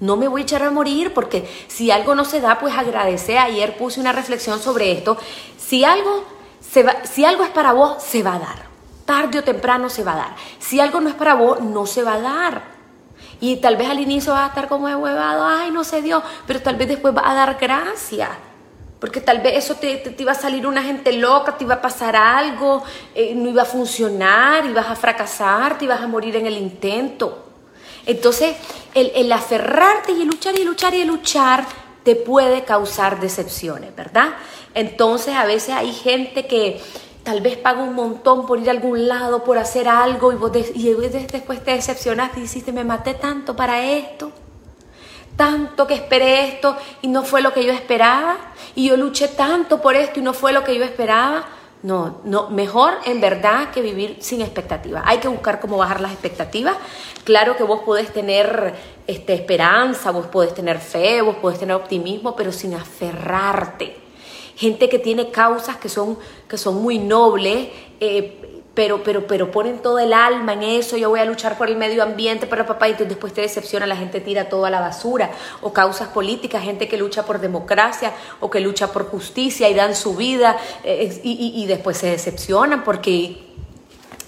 No 0.00 0.18
me 0.18 0.28
voy 0.28 0.42
a 0.42 0.44
echar 0.44 0.62
a 0.62 0.70
morir 0.70 1.14
porque 1.14 1.48
si 1.66 1.90
algo 1.90 2.14
no 2.14 2.26
se 2.26 2.42
da, 2.42 2.58
pues 2.58 2.76
agradece. 2.76 3.38
Ayer 3.38 3.74
puse 3.78 4.00
una 4.00 4.12
reflexión 4.12 4.60
sobre 4.60 4.92
esto. 4.92 5.16
Si 5.56 5.82
algo, 5.82 6.24
se 6.60 6.82
va, 6.82 7.06
si 7.06 7.24
algo 7.24 7.42
es 7.42 7.48
para 7.48 7.72
vos, 7.72 8.02
se 8.02 8.22
va 8.22 8.34
a 8.34 8.38
dar. 8.38 8.66
Tarde 9.06 9.38
o 9.38 9.42
temprano 9.42 9.88
se 9.88 10.04
va 10.04 10.12
a 10.12 10.16
dar. 10.16 10.36
Si 10.58 10.78
algo 10.78 11.00
no 11.00 11.08
es 11.08 11.14
para 11.14 11.32
vos, 11.32 11.58
no 11.62 11.86
se 11.86 12.02
va 12.02 12.16
a 12.16 12.20
dar. 12.20 12.62
Y 13.40 13.56
tal 13.56 13.78
vez 13.78 13.88
al 13.88 14.00
inicio 14.00 14.34
va 14.34 14.44
a 14.44 14.48
estar 14.48 14.68
como 14.68 14.88
de 14.88 14.94
huevado, 14.94 15.46
ay, 15.46 15.70
no 15.70 15.84
se 15.84 16.02
dio, 16.02 16.22
pero 16.46 16.60
tal 16.60 16.76
vez 16.76 16.88
después 16.88 17.16
va 17.16 17.30
a 17.30 17.34
dar 17.34 17.56
gracia 17.58 18.28
porque 19.04 19.20
tal 19.20 19.42
vez 19.42 19.62
eso 19.62 19.74
te, 19.74 20.14
iba 20.16 20.32
a 20.32 20.34
salir 20.34 20.66
una 20.66 20.82
gente 20.82 21.12
loca, 21.12 21.58
te 21.58 21.64
iba 21.64 21.74
a 21.74 21.82
pasar 21.82 22.16
algo, 22.16 22.82
eh, 23.14 23.34
no 23.34 23.50
iba 23.50 23.60
a 23.60 23.66
funcionar, 23.66 24.64
ibas 24.64 24.86
a 24.86 24.96
fracasar, 24.96 25.76
te 25.76 25.84
ibas 25.84 26.00
a 26.00 26.06
morir 26.06 26.36
en 26.36 26.46
el 26.46 26.56
intento. 26.56 27.44
Entonces, 28.06 28.56
el, 28.94 29.12
el 29.14 29.30
aferrarte 29.30 30.12
y 30.12 30.22
el 30.22 30.28
luchar 30.28 30.58
y 30.58 30.64
luchar 30.64 30.94
y 30.94 31.04
luchar 31.04 31.66
te 32.02 32.16
puede 32.16 32.64
causar 32.64 33.20
decepciones, 33.20 33.94
¿verdad? 33.94 34.36
Entonces, 34.72 35.34
a 35.34 35.44
veces 35.44 35.74
hay 35.74 35.92
gente 35.92 36.46
que 36.46 36.80
tal 37.24 37.42
vez 37.42 37.58
paga 37.58 37.82
un 37.82 37.92
montón 37.92 38.46
por 38.46 38.58
ir 38.58 38.70
a 38.70 38.72
algún 38.72 39.06
lado, 39.06 39.44
por 39.44 39.58
hacer 39.58 39.86
algo, 39.86 40.32
y, 40.32 40.36
vos 40.36 40.50
y 40.56 40.94
después 40.94 41.62
te 41.62 41.72
decepcionaste 41.72 42.38
y 42.38 42.44
dijiste, 42.44 42.72
me 42.72 42.84
maté 42.84 43.12
tanto 43.12 43.54
para 43.54 43.84
esto, 43.84 44.32
tanto 45.36 45.86
que 45.86 45.94
esperé 45.94 46.48
esto 46.48 46.76
y 47.02 47.08
no 47.08 47.22
fue 47.22 47.42
lo 47.42 47.52
que 47.52 47.64
yo 47.64 47.72
esperaba, 47.72 48.36
y 48.74 48.88
yo 48.88 48.96
luché 48.96 49.28
tanto 49.28 49.80
por 49.80 49.96
esto 49.96 50.20
y 50.20 50.22
no 50.22 50.32
fue 50.32 50.52
lo 50.52 50.64
que 50.64 50.76
yo 50.76 50.84
esperaba. 50.84 51.44
No, 51.82 52.20
no, 52.24 52.48
mejor 52.48 52.94
en 53.04 53.20
verdad 53.20 53.70
que 53.70 53.82
vivir 53.82 54.16
sin 54.20 54.40
expectativas. 54.40 55.02
Hay 55.06 55.18
que 55.18 55.28
buscar 55.28 55.60
cómo 55.60 55.76
bajar 55.76 56.00
las 56.00 56.12
expectativas. 56.12 56.76
Claro 57.24 57.58
que 57.58 57.62
vos 57.62 57.80
podés 57.80 58.10
tener 58.10 58.74
este, 59.06 59.34
esperanza, 59.34 60.10
vos 60.10 60.26
podés 60.26 60.54
tener 60.54 60.78
fe, 60.78 61.20
vos 61.20 61.36
podés 61.36 61.58
tener 61.58 61.76
optimismo, 61.76 62.34
pero 62.34 62.52
sin 62.52 62.72
aferrarte. 62.72 63.98
Gente 64.56 64.88
que 64.88 64.98
tiene 64.98 65.30
causas 65.30 65.76
que 65.76 65.90
son, 65.90 66.18
que 66.48 66.56
son 66.56 66.80
muy 66.80 66.98
nobles, 66.98 67.68
eh, 68.00 68.53
pero, 68.74 69.02
pero, 69.04 69.26
pero 69.26 69.50
ponen 69.50 69.78
todo 69.78 69.98
el 69.98 70.12
alma 70.12 70.52
en 70.52 70.64
eso, 70.64 70.96
yo 70.96 71.08
voy 71.08 71.20
a 71.20 71.24
luchar 71.24 71.56
por 71.56 71.68
el 71.68 71.76
medio 71.76 72.02
ambiente, 72.02 72.46
para 72.46 72.66
papá, 72.66 72.88
y 72.88 72.94
después 72.94 73.32
te 73.32 73.40
decepciona, 73.40 73.86
la 73.86 73.96
gente 73.96 74.20
tira 74.20 74.48
todo 74.48 74.66
a 74.66 74.70
la 74.70 74.80
basura, 74.80 75.30
o 75.62 75.72
causas 75.72 76.08
políticas, 76.08 76.62
gente 76.62 76.88
que 76.88 76.96
lucha 76.96 77.24
por 77.24 77.40
democracia 77.40 78.12
o 78.40 78.50
que 78.50 78.60
lucha 78.60 78.92
por 78.92 79.06
justicia 79.08 79.68
y 79.68 79.74
dan 79.74 79.94
su 79.94 80.16
vida 80.16 80.56
eh, 80.82 81.20
y, 81.22 81.64
después 81.66 81.96
se 81.96 82.08
decepcionan 82.08 82.84
porque 82.84 83.42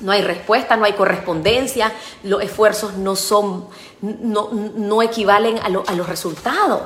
no 0.00 0.12
hay 0.12 0.22
respuesta, 0.22 0.76
no 0.76 0.84
hay 0.84 0.92
correspondencia, 0.92 1.92
los 2.22 2.42
esfuerzos 2.42 2.94
no 2.94 3.16
son, 3.16 3.66
no, 4.00 4.50
no 4.52 5.02
equivalen 5.02 5.58
a, 5.58 5.66
a 5.66 5.94
los 5.94 6.08
resultados. 6.08 6.82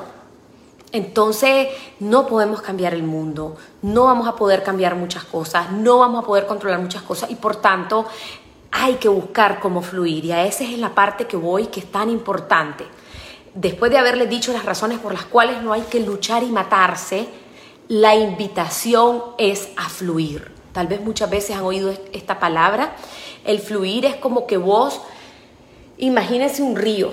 Entonces 0.91 1.69
no 1.99 2.27
podemos 2.27 2.61
cambiar 2.61 2.93
el 2.93 3.03
mundo, 3.03 3.55
no 3.81 4.05
vamos 4.05 4.27
a 4.27 4.35
poder 4.35 4.61
cambiar 4.61 4.95
muchas 4.95 5.23
cosas, 5.23 5.71
no 5.71 5.99
vamos 5.99 6.23
a 6.23 6.27
poder 6.27 6.45
controlar 6.45 6.81
muchas 6.81 7.01
cosas 7.01 7.31
y 7.31 7.35
por 7.35 7.55
tanto 7.55 8.05
hay 8.71 8.95
que 8.95 9.07
buscar 9.07 9.59
cómo 9.59 9.81
fluir 9.81 10.25
y 10.25 10.31
a 10.31 10.45
esa 10.45 10.63
es 10.63 10.77
la 10.77 10.93
parte 10.93 11.27
que 11.27 11.37
voy 11.37 11.67
que 11.67 11.79
es 11.79 11.91
tan 11.91 12.09
importante. 12.09 12.85
Después 13.53 13.91
de 13.91 13.97
haberle 13.97 14.27
dicho 14.27 14.53
las 14.53 14.65
razones 14.65 14.99
por 14.99 15.13
las 15.13 15.25
cuales 15.25 15.61
no 15.61 15.73
hay 15.73 15.81
que 15.81 15.99
luchar 15.99 16.43
y 16.43 16.47
matarse, 16.47 17.27
la 17.87 18.15
invitación 18.15 19.21
es 19.37 19.69
a 19.75 19.89
fluir. 19.89 20.51
Tal 20.71 20.87
vez 20.87 21.01
muchas 21.01 21.29
veces 21.29 21.57
han 21.57 21.63
oído 21.63 21.93
esta 22.13 22.39
palabra. 22.39 22.95
El 23.43 23.59
fluir 23.59 24.05
es 24.05 24.15
como 24.15 24.47
que 24.47 24.55
vos, 24.55 25.01
imagínense 25.97 26.63
un 26.63 26.77
río, 26.77 27.11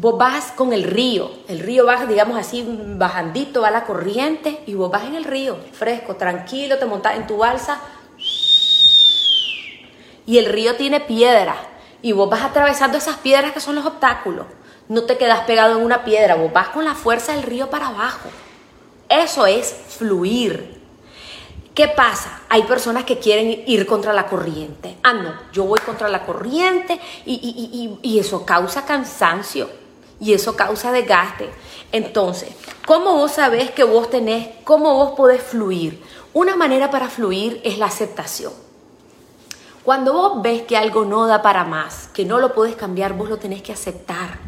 vos 0.00 0.16
vas 0.16 0.52
con 0.52 0.72
el 0.72 0.84
río, 0.84 1.30
el 1.48 1.58
río 1.58 1.84
va, 1.84 2.06
digamos 2.06 2.38
así, 2.38 2.64
bajandito, 2.96 3.62
va 3.62 3.70
la 3.70 3.84
corriente 3.84 4.60
y 4.66 4.74
vos 4.74 4.90
vas 4.90 5.04
en 5.04 5.16
el 5.16 5.24
río, 5.24 5.58
fresco, 5.72 6.14
tranquilo, 6.14 6.78
te 6.78 6.86
montas 6.86 7.16
en 7.16 7.26
tu 7.26 7.38
balsa 7.38 7.80
y 10.24 10.38
el 10.38 10.46
río 10.46 10.76
tiene 10.76 11.00
piedra 11.00 11.56
y 12.00 12.12
vos 12.12 12.30
vas 12.30 12.42
atravesando 12.42 12.96
esas 12.96 13.16
piedras 13.16 13.52
que 13.52 13.60
son 13.60 13.74
los 13.74 13.86
obstáculos. 13.86 14.46
No 14.88 15.02
te 15.02 15.18
quedas 15.18 15.40
pegado 15.40 15.76
en 15.76 15.84
una 15.84 16.04
piedra, 16.04 16.36
vos 16.36 16.52
vas 16.52 16.68
con 16.68 16.84
la 16.84 16.94
fuerza 16.94 17.32
del 17.32 17.42
río 17.42 17.68
para 17.68 17.88
abajo. 17.88 18.28
Eso 19.08 19.46
es 19.46 19.74
fluir. 19.88 20.78
¿Qué 21.74 21.88
pasa? 21.88 22.42
Hay 22.48 22.62
personas 22.62 23.04
que 23.04 23.18
quieren 23.18 23.64
ir 23.66 23.84
contra 23.86 24.12
la 24.12 24.26
corriente. 24.26 24.96
Ah, 25.02 25.12
no, 25.12 25.34
yo 25.52 25.64
voy 25.64 25.80
contra 25.80 26.08
la 26.08 26.24
corriente 26.24 27.00
y, 27.26 27.98
y 28.00 28.18
eso 28.18 28.46
causa 28.46 28.84
cansancio 28.84 29.87
y 30.20 30.32
eso 30.32 30.56
causa 30.56 30.92
desgaste. 30.92 31.50
Entonces, 31.92 32.50
¿cómo 32.86 33.14
vos 33.14 33.32
sabés 33.32 33.70
que 33.70 33.84
vos 33.84 34.10
tenés, 34.10 34.48
cómo 34.64 34.94
vos 34.94 35.12
podés 35.16 35.42
fluir? 35.42 36.02
Una 36.34 36.56
manera 36.56 36.90
para 36.90 37.08
fluir 37.08 37.60
es 37.64 37.78
la 37.78 37.86
aceptación. 37.86 38.52
Cuando 39.84 40.12
vos 40.12 40.42
ves 40.42 40.62
que 40.62 40.76
algo 40.76 41.04
no 41.04 41.26
da 41.26 41.40
para 41.40 41.64
más, 41.64 42.08
que 42.08 42.24
no 42.24 42.38
lo 42.38 42.52
podés 42.52 42.76
cambiar, 42.76 43.14
vos 43.14 43.30
lo 43.30 43.38
tenés 43.38 43.62
que 43.62 43.72
aceptar. 43.72 44.38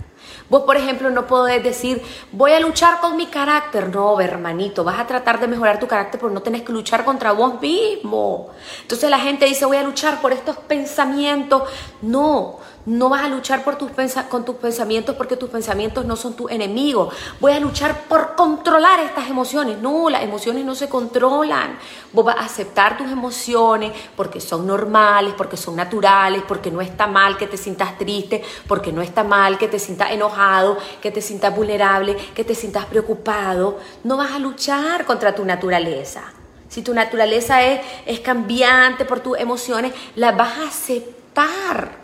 Vos, 0.50 0.64
por 0.64 0.76
ejemplo, 0.76 1.08
no 1.10 1.28
podés 1.28 1.62
decir, 1.62 2.02
voy 2.32 2.52
a 2.52 2.60
luchar 2.60 3.00
con 3.00 3.16
mi 3.16 3.26
carácter. 3.26 3.88
No, 3.88 4.20
hermanito, 4.20 4.82
vas 4.82 4.98
a 4.98 5.06
tratar 5.06 5.38
de 5.38 5.46
mejorar 5.46 5.78
tu 5.78 5.86
carácter, 5.86 6.20
pero 6.20 6.32
no 6.32 6.42
tenés 6.42 6.62
que 6.62 6.72
luchar 6.72 7.04
contra 7.04 7.30
vos 7.30 7.60
mismo. 7.60 8.50
Entonces 8.82 9.08
la 9.08 9.20
gente 9.20 9.46
dice, 9.46 9.64
voy 9.64 9.76
a 9.76 9.82
luchar 9.84 10.20
por 10.20 10.32
estos 10.32 10.56
pensamientos. 10.56 11.62
No, 12.02 12.58
no 12.86 13.10
vas 13.10 13.24
a 13.24 13.28
luchar 13.28 13.62
por 13.62 13.76
tus 13.76 13.90
con 14.28 14.44
tus 14.44 14.56
pensamientos 14.56 15.14
porque 15.14 15.36
tus 15.36 15.50
pensamientos 15.50 16.04
no 16.06 16.16
son 16.16 16.34
tu 16.34 16.48
enemigo. 16.48 17.10
Voy 17.38 17.52
a 17.52 17.60
luchar 17.60 18.04
por 18.04 18.34
controlar 18.34 19.00
estas 19.00 19.28
emociones. 19.28 19.78
No, 19.78 20.08
las 20.08 20.22
emociones 20.22 20.64
no 20.64 20.74
se 20.74 20.88
controlan. 20.88 21.78
Vos 22.12 22.24
vas 22.24 22.36
a 22.36 22.44
aceptar 22.44 22.96
tus 22.96 23.10
emociones 23.10 23.92
porque 24.16 24.40
son 24.40 24.66
normales, 24.66 25.34
porque 25.36 25.56
son 25.56 25.76
naturales, 25.76 26.42
porque 26.48 26.70
no 26.70 26.80
está 26.80 27.06
mal 27.06 27.36
que 27.36 27.46
te 27.46 27.56
sientas 27.56 27.98
triste, 27.98 28.42
porque 28.66 28.92
no 28.92 29.02
está 29.02 29.24
mal 29.24 29.58
que 29.58 29.68
te 29.68 29.78
sientas 29.78 30.12
enojado, 30.12 30.78
que 31.02 31.10
te 31.10 31.20
sientas 31.20 31.54
vulnerable, 31.54 32.16
que 32.34 32.44
te 32.44 32.54
sientas 32.54 32.86
preocupado. 32.86 33.78
No 34.04 34.16
vas 34.16 34.32
a 34.32 34.38
luchar 34.38 35.04
contra 35.04 35.34
tu 35.34 35.44
naturaleza. 35.44 36.22
Si 36.68 36.82
tu 36.82 36.94
naturaleza 36.94 37.62
es, 37.62 37.80
es 38.06 38.20
cambiante 38.20 39.04
por 39.04 39.20
tus 39.20 39.38
emociones, 39.38 39.92
las 40.14 40.36
vas 40.36 40.58
a 40.58 40.68
aceptar. 40.68 41.99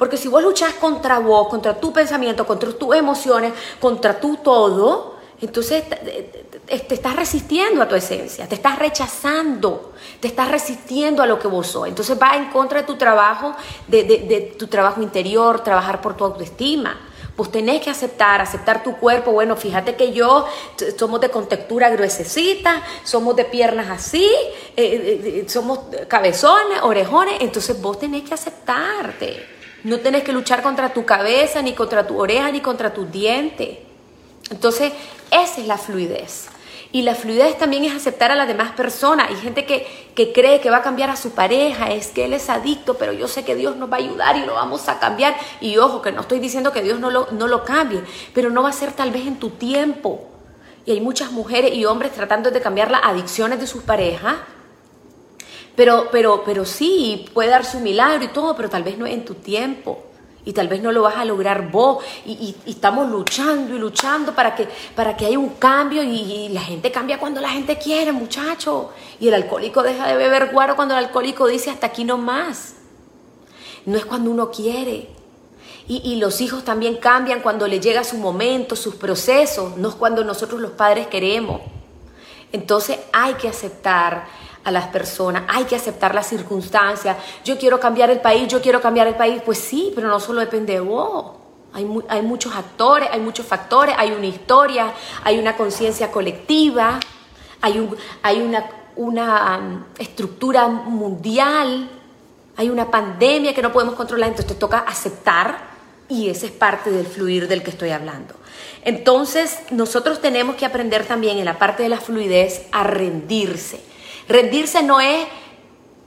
Porque 0.00 0.16
si 0.16 0.28
vos 0.28 0.42
luchas 0.42 0.72
contra 0.80 1.18
vos, 1.18 1.48
contra 1.48 1.78
tu 1.78 1.92
pensamiento, 1.92 2.46
contra 2.46 2.72
tus 2.72 2.96
emociones, 2.96 3.52
contra 3.78 4.18
tu 4.18 4.38
todo, 4.38 5.16
entonces 5.42 5.84
te 5.86 6.94
estás 6.94 7.14
resistiendo 7.14 7.82
a 7.82 7.86
tu 7.86 7.94
esencia, 7.94 8.48
te 8.48 8.54
estás 8.54 8.78
rechazando, 8.78 9.92
te 10.18 10.28
estás 10.28 10.50
resistiendo 10.50 11.22
a 11.22 11.26
lo 11.26 11.38
que 11.38 11.48
vos 11.48 11.66
sos. 11.66 11.86
Entonces 11.86 12.18
va 12.18 12.34
en 12.34 12.46
contra 12.46 12.80
de 12.80 12.86
tu 12.86 12.96
trabajo, 12.96 13.54
de, 13.88 14.54
tu 14.58 14.68
trabajo 14.68 15.02
interior, 15.02 15.62
trabajar 15.62 16.00
por 16.00 16.16
tu 16.16 16.24
autoestima. 16.24 16.98
Vos 17.36 17.52
tenés 17.52 17.82
que 17.82 17.90
aceptar, 17.90 18.40
aceptar 18.40 18.82
tu 18.82 18.96
cuerpo. 18.96 19.32
Bueno, 19.32 19.54
fíjate 19.54 19.96
que 19.96 20.14
yo 20.14 20.46
somos 20.98 21.20
de 21.20 21.28
contextura 21.28 21.90
gruesecita, 21.90 22.82
somos 23.04 23.36
de 23.36 23.44
piernas 23.44 23.90
así, 23.90 24.24
eh, 24.24 24.76
eh, 24.78 25.42
eh, 25.44 25.44
somos 25.46 25.80
cabezones, 26.08 26.80
orejones. 26.84 27.34
Entonces 27.40 27.78
vos 27.82 27.98
tenés 27.98 28.22
que 28.22 28.32
aceptarte. 28.32 29.59
No 29.84 29.98
tenés 30.00 30.22
que 30.22 30.32
luchar 30.32 30.62
contra 30.62 30.92
tu 30.92 31.04
cabeza, 31.04 31.62
ni 31.62 31.72
contra 31.72 32.06
tu 32.06 32.18
oreja, 32.18 32.50
ni 32.50 32.60
contra 32.60 32.92
tus 32.92 33.10
dientes. 33.10 33.78
Entonces, 34.50 34.92
esa 35.30 35.60
es 35.60 35.66
la 35.66 35.78
fluidez. 35.78 36.48
Y 36.92 37.02
la 37.02 37.14
fluidez 37.14 37.56
también 37.56 37.84
es 37.84 37.94
aceptar 37.94 38.32
a 38.32 38.34
las 38.34 38.48
demás 38.48 38.72
personas. 38.72 39.30
Hay 39.30 39.36
gente 39.36 39.64
que, 39.64 40.10
que, 40.14 40.32
cree 40.32 40.60
que 40.60 40.70
va 40.70 40.78
a 40.78 40.82
cambiar 40.82 41.08
a 41.08 41.16
su 41.16 41.30
pareja, 41.30 41.92
es 41.92 42.08
que 42.08 42.24
él 42.24 42.32
es 42.32 42.50
adicto, 42.50 42.94
pero 42.98 43.12
yo 43.12 43.28
sé 43.28 43.44
que 43.44 43.54
Dios 43.54 43.76
nos 43.76 43.90
va 43.90 43.96
a 43.96 44.00
ayudar 44.00 44.36
y 44.36 44.44
lo 44.44 44.54
vamos 44.54 44.88
a 44.88 44.98
cambiar. 44.98 45.36
Y 45.60 45.78
ojo, 45.78 46.02
que 46.02 46.10
no 46.10 46.22
estoy 46.22 46.40
diciendo 46.40 46.72
que 46.72 46.82
Dios 46.82 46.98
no 46.98 47.10
lo, 47.10 47.28
no 47.30 47.46
lo 47.46 47.64
cambie, 47.64 48.02
pero 48.34 48.50
no 48.50 48.64
va 48.64 48.70
a 48.70 48.72
ser 48.72 48.92
tal 48.92 49.12
vez 49.12 49.26
en 49.26 49.38
tu 49.38 49.50
tiempo. 49.50 50.26
Y 50.84 50.92
hay 50.92 51.00
muchas 51.00 51.30
mujeres 51.30 51.72
y 51.74 51.84
hombres 51.84 52.12
tratando 52.12 52.50
de 52.50 52.60
cambiar 52.60 52.90
las 52.90 53.02
adicciones 53.04 53.60
de 53.60 53.68
sus 53.68 53.84
parejas 53.84 54.36
pero, 55.80 56.08
pero, 56.12 56.42
pero 56.44 56.66
sí, 56.66 57.24
puede 57.32 57.48
dar 57.48 57.64
su 57.64 57.80
milagro 57.80 58.22
y 58.22 58.28
todo, 58.28 58.54
pero 58.54 58.68
tal 58.68 58.82
vez 58.82 58.98
no 58.98 59.06
en 59.06 59.24
tu 59.24 59.36
tiempo. 59.36 60.02
Y 60.44 60.52
tal 60.52 60.68
vez 60.68 60.82
no 60.82 60.92
lo 60.92 61.00
vas 61.00 61.16
a 61.16 61.24
lograr 61.24 61.70
vos. 61.70 62.04
Y, 62.26 62.54
estamos 62.66 63.08
luchando 63.10 63.74
y 63.74 63.78
luchando 63.78 64.34
para 64.34 64.54
que, 64.54 64.68
para 64.94 65.16
que 65.16 65.24
haya 65.24 65.38
un 65.38 65.54
cambio. 65.54 66.02
Y, 66.02 66.50
la 66.50 66.60
gente 66.60 66.92
cambia 66.92 67.18
cuando 67.18 67.40
la 67.40 67.48
gente 67.48 67.78
quiere, 67.78 68.12
muchacho. 68.12 68.90
Y 69.20 69.28
el 69.28 69.32
alcohólico 69.32 69.82
deja 69.82 70.06
de 70.06 70.16
beber 70.16 70.50
guaro 70.52 70.76
cuando 70.76 70.98
el 70.98 71.02
alcohólico 71.02 71.46
dice 71.46 71.70
hasta 71.70 71.86
aquí 71.86 72.04
no 72.04 72.18
más. 72.18 72.74
No 73.86 73.96
es 73.96 74.04
cuando 74.04 74.30
uno 74.30 74.50
quiere. 74.50 75.08
Y, 75.88 76.02
y, 76.04 76.16
los 76.16 76.42
hijos 76.42 76.62
también 76.62 76.96
cambian 76.98 77.40
cuando 77.40 77.66
le 77.66 77.80
llega 77.80 78.04
su 78.04 78.18
momento, 78.18 78.76
sus 78.76 78.96
procesos, 78.96 79.78
no 79.78 79.88
es 79.88 79.94
cuando 79.94 80.24
nosotros 80.24 80.60
los 80.60 80.72
padres 80.72 81.06
queremos. 81.06 81.62
Entonces 82.52 82.98
hay 83.14 83.32
que 83.32 83.48
aceptar 83.48 84.26
a 84.62 84.70
las 84.70 84.88
personas, 84.88 85.44
hay 85.48 85.64
que 85.64 85.76
aceptar 85.76 86.14
las 86.14 86.26
circunstancias. 86.26 87.16
Yo 87.44 87.58
quiero 87.58 87.80
cambiar 87.80 88.10
el 88.10 88.20
país, 88.20 88.48
yo 88.48 88.60
quiero 88.60 88.80
cambiar 88.80 89.06
el 89.06 89.14
país. 89.14 89.42
Pues 89.44 89.58
sí, 89.58 89.92
pero 89.94 90.08
no 90.08 90.20
solo 90.20 90.40
depende 90.40 90.74
de 90.74 90.80
vos. 90.80 91.32
Hay, 91.72 91.88
hay 92.08 92.22
muchos 92.22 92.54
actores, 92.54 93.08
hay 93.12 93.20
muchos 93.20 93.46
factores, 93.46 93.94
hay 93.96 94.10
una 94.10 94.26
historia, 94.26 94.92
hay 95.22 95.38
una 95.38 95.56
conciencia 95.56 96.10
colectiva, 96.10 96.98
hay, 97.60 97.78
un, 97.78 97.96
hay 98.22 98.40
una, 98.40 98.68
una 98.96 99.58
um, 99.58 99.84
estructura 99.98 100.66
mundial, 100.68 101.88
hay 102.56 102.68
una 102.68 102.90
pandemia 102.90 103.54
que 103.54 103.62
no 103.62 103.72
podemos 103.72 103.94
controlar, 103.94 104.30
entonces 104.30 104.52
te 104.52 104.58
toca 104.58 104.78
aceptar 104.80 105.70
y 106.08 106.28
ese 106.28 106.46
es 106.46 106.52
parte 106.52 106.90
del 106.90 107.06
fluir 107.06 107.46
del 107.46 107.62
que 107.62 107.70
estoy 107.70 107.90
hablando. 107.90 108.34
Entonces, 108.82 109.60
nosotros 109.70 110.20
tenemos 110.20 110.56
que 110.56 110.66
aprender 110.66 111.06
también 111.06 111.38
en 111.38 111.44
la 111.44 111.58
parte 111.58 111.84
de 111.84 111.88
la 111.88 111.98
fluidez 111.98 112.66
a 112.72 112.82
rendirse. 112.82 113.89
Rendirse 114.30 114.84
no 114.84 115.00
es 115.00 115.26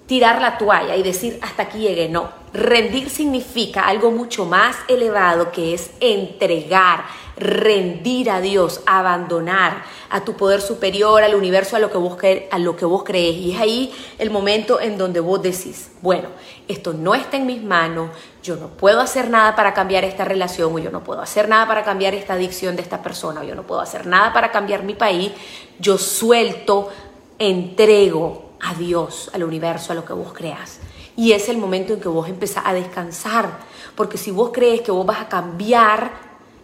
tirar 0.05 0.41
la 0.41 0.57
toalla 0.57 0.95
y 0.95 1.03
decir 1.03 1.39
hasta 1.41 1.63
aquí 1.63 1.79
llegué, 1.79 2.07
no. 2.07 2.29
Rendir 2.53 3.09
significa 3.09 3.85
algo 3.85 4.11
mucho 4.11 4.45
más 4.45 4.77
elevado 4.87 5.51
que 5.51 5.73
es 5.73 5.91
entregar, 5.99 7.03
rendir 7.35 8.29
a 8.29 8.39
Dios, 8.39 8.81
abandonar 8.85 9.83
a 10.09 10.23
tu 10.23 10.35
poder 10.35 10.61
superior, 10.61 11.21
al 11.21 11.35
universo, 11.35 11.75
a 11.75 11.79
lo 11.79 11.91
que 11.91 11.97
vos, 11.97 12.17
a 12.49 12.59
lo 12.59 12.77
que 12.77 12.85
vos 12.85 13.03
crees. 13.03 13.35
Y 13.35 13.55
es 13.55 13.59
ahí 13.59 13.93
el 14.19 14.29
momento 14.29 14.79
en 14.79 14.97
donde 14.97 15.19
vos 15.19 15.41
decís, 15.41 15.91
bueno, 16.01 16.29
esto 16.69 16.93
no 16.93 17.15
está 17.15 17.35
en 17.35 17.45
mis 17.45 17.61
manos, 17.61 18.09
yo 18.41 18.55
no 18.55 18.69
puedo 18.69 19.01
hacer 19.01 19.29
nada 19.29 19.53
para 19.53 19.73
cambiar 19.73 20.05
esta 20.05 20.23
relación, 20.23 20.73
o 20.73 20.79
yo 20.79 20.91
no 20.91 21.03
puedo 21.03 21.21
hacer 21.21 21.49
nada 21.49 21.67
para 21.67 21.83
cambiar 21.83 22.13
esta 22.13 22.35
adicción 22.35 22.77
de 22.77 22.83
esta 22.83 23.01
persona, 23.03 23.41
o 23.41 23.43
yo 23.43 23.55
no 23.55 23.63
puedo 23.63 23.81
hacer 23.81 24.05
nada 24.05 24.31
para 24.31 24.49
cambiar 24.49 24.83
mi 24.83 24.93
país, 24.93 25.33
yo 25.77 25.97
suelto, 25.97 26.89
entrego 27.39 28.53
a 28.59 28.73
Dios, 28.73 29.29
al 29.33 29.43
universo, 29.43 29.91
a 29.91 29.95
lo 29.95 30.05
que 30.05 30.13
vos 30.13 30.33
creas. 30.33 30.79
Y 31.15 31.33
es 31.33 31.49
el 31.49 31.57
momento 31.57 31.93
en 31.93 31.99
que 31.99 32.07
vos 32.07 32.27
empezás 32.27 32.63
a 32.65 32.73
descansar, 32.73 33.59
porque 33.95 34.17
si 34.17 34.31
vos 34.31 34.51
crees 34.53 34.81
que 34.81 34.91
vos 34.91 35.05
vas 35.05 35.21
a 35.21 35.29
cambiar 35.29 36.11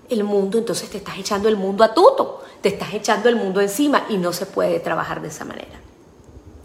el 0.09 0.23
mundo, 0.23 0.57
entonces 0.57 0.89
te 0.89 0.97
estás 0.97 1.17
echando 1.17 1.49
el 1.49 1.57
mundo 1.57 1.83
a 1.83 1.93
tuto, 1.93 2.43
te 2.61 2.69
estás 2.69 2.93
echando 2.93 3.29
el 3.29 3.35
mundo 3.35 3.61
encima 3.61 4.05
y 4.09 4.17
no 4.17 4.33
se 4.33 4.45
puede 4.45 4.79
trabajar 4.79 5.21
de 5.21 5.27
esa 5.27 5.45
manera. 5.45 5.79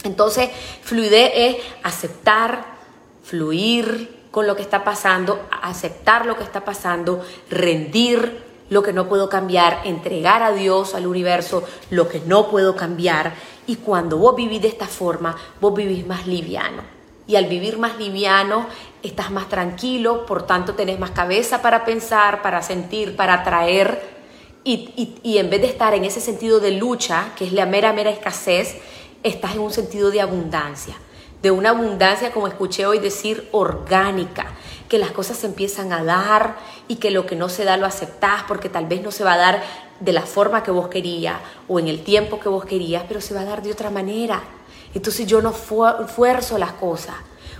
Entonces, 0.02 0.50
fluidez 0.82 1.32
es 1.34 1.56
aceptar, 1.82 2.64
fluir 3.22 4.24
con 4.30 4.46
lo 4.46 4.56
que 4.56 4.62
está 4.62 4.84
pasando, 4.84 5.46
aceptar 5.62 6.26
lo 6.26 6.36
que 6.36 6.42
está 6.42 6.64
pasando, 6.64 7.24
rendir 7.50 8.42
lo 8.74 8.82
que 8.82 8.92
no 8.92 9.08
puedo 9.08 9.28
cambiar, 9.28 9.82
entregar 9.84 10.42
a 10.42 10.50
Dios, 10.50 10.96
al 10.96 11.06
universo, 11.06 11.62
lo 11.90 12.08
que 12.08 12.18
no 12.26 12.50
puedo 12.50 12.74
cambiar. 12.74 13.34
Y 13.68 13.76
cuando 13.76 14.18
vos 14.18 14.34
vivís 14.34 14.60
de 14.60 14.66
esta 14.66 14.88
forma, 14.88 15.36
vos 15.60 15.72
vivís 15.74 16.04
más 16.04 16.26
liviano. 16.26 16.82
Y 17.28 17.36
al 17.36 17.46
vivir 17.46 17.78
más 17.78 17.96
liviano, 17.98 18.66
estás 19.00 19.30
más 19.30 19.48
tranquilo, 19.48 20.26
por 20.26 20.42
tanto 20.42 20.74
tenés 20.74 20.98
más 20.98 21.12
cabeza 21.12 21.62
para 21.62 21.84
pensar, 21.84 22.42
para 22.42 22.62
sentir, 22.62 23.14
para 23.14 23.34
atraer. 23.34 24.02
Y, 24.64 25.20
y, 25.22 25.38
en 25.38 25.50
vez 25.50 25.60
de 25.60 25.68
estar 25.68 25.94
en 25.94 26.04
ese 26.04 26.20
sentido 26.20 26.58
de 26.58 26.72
lucha, 26.72 27.28
que 27.36 27.46
es 27.46 27.52
la 27.52 27.66
mera, 27.66 27.92
mera 27.92 28.10
escasez, 28.10 28.76
estás 29.22 29.54
en 29.54 29.60
un 29.60 29.70
sentido 29.70 30.10
de 30.10 30.20
abundancia. 30.20 30.96
De 31.42 31.52
una 31.52 31.70
abundancia, 31.70 32.32
como 32.32 32.48
escuché 32.48 32.86
hoy 32.86 32.98
decir, 32.98 33.48
orgánica, 33.52 34.46
que 34.94 35.00
las 35.00 35.10
cosas 35.10 35.38
se 35.38 35.48
empiezan 35.48 35.92
a 35.92 36.04
dar 36.04 36.54
y 36.86 36.96
que 36.96 37.10
lo 37.10 37.26
que 37.26 37.34
no 37.34 37.48
se 37.48 37.64
da 37.64 37.76
lo 37.76 37.84
aceptás 37.84 38.44
porque 38.46 38.68
tal 38.68 38.86
vez 38.86 39.02
no 39.02 39.10
se 39.10 39.24
va 39.24 39.32
a 39.32 39.38
dar 39.38 39.60
de 39.98 40.12
la 40.12 40.22
forma 40.22 40.62
que 40.62 40.70
vos 40.70 40.86
querías 40.86 41.34
o 41.66 41.80
en 41.80 41.88
el 41.88 42.04
tiempo 42.04 42.38
que 42.38 42.48
vos 42.48 42.64
querías, 42.64 43.02
pero 43.08 43.20
se 43.20 43.34
va 43.34 43.40
a 43.40 43.44
dar 43.44 43.60
de 43.60 43.72
otra 43.72 43.90
manera. 43.90 44.40
Entonces 44.94 45.26
yo 45.26 45.42
no 45.42 45.50
fuerzo 45.50 46.58
las 46.58 46.74
cosas, 46.74 47.16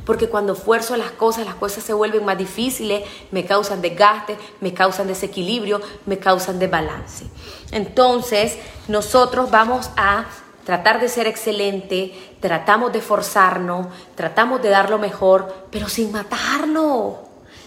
porque 0.07 0.29
cuando 0.29 0.55
fuerzo 0.55 0.97
las 0.97 1.11
cosas, 1.11 1.45
las 1.45 1.57
cosas 1.57 1.83
se 1.83 1.93
vuelven 1.93 2.25
más 2.25 2.39
difíciles, 2.39 3.03
me 3.33 3.45
causan 3.45 3.83
desgaste, 3.83 4.39
me 4.61 4.73
causan 4.73 5.09
desequilibrio, 5.09 5.81
me 6.07 6.21
causan 6.21 6.61
desbalance. 6.61 7.25
Entonces 7.73 8.59
nosotros 8.87 9.51
vamos 9.51 9.91
a 9.97 10.27
tratar 10.65 11.01
de 11.01 11.09
ser 11.09 11.27
excelente, 11.27 12.37
tratamos 12.41 12.93
de 12.93 13.01
forzarnos, 13.01 13.89
tratamos 14.15 14.63
de 14.63 14.71
dar 14.71 14.89
lo 14.89 14.99
mejor, 14.99 15.67
pero 15.71 15.89
sin 15.89 16.11
matarnos, 16.11 17.24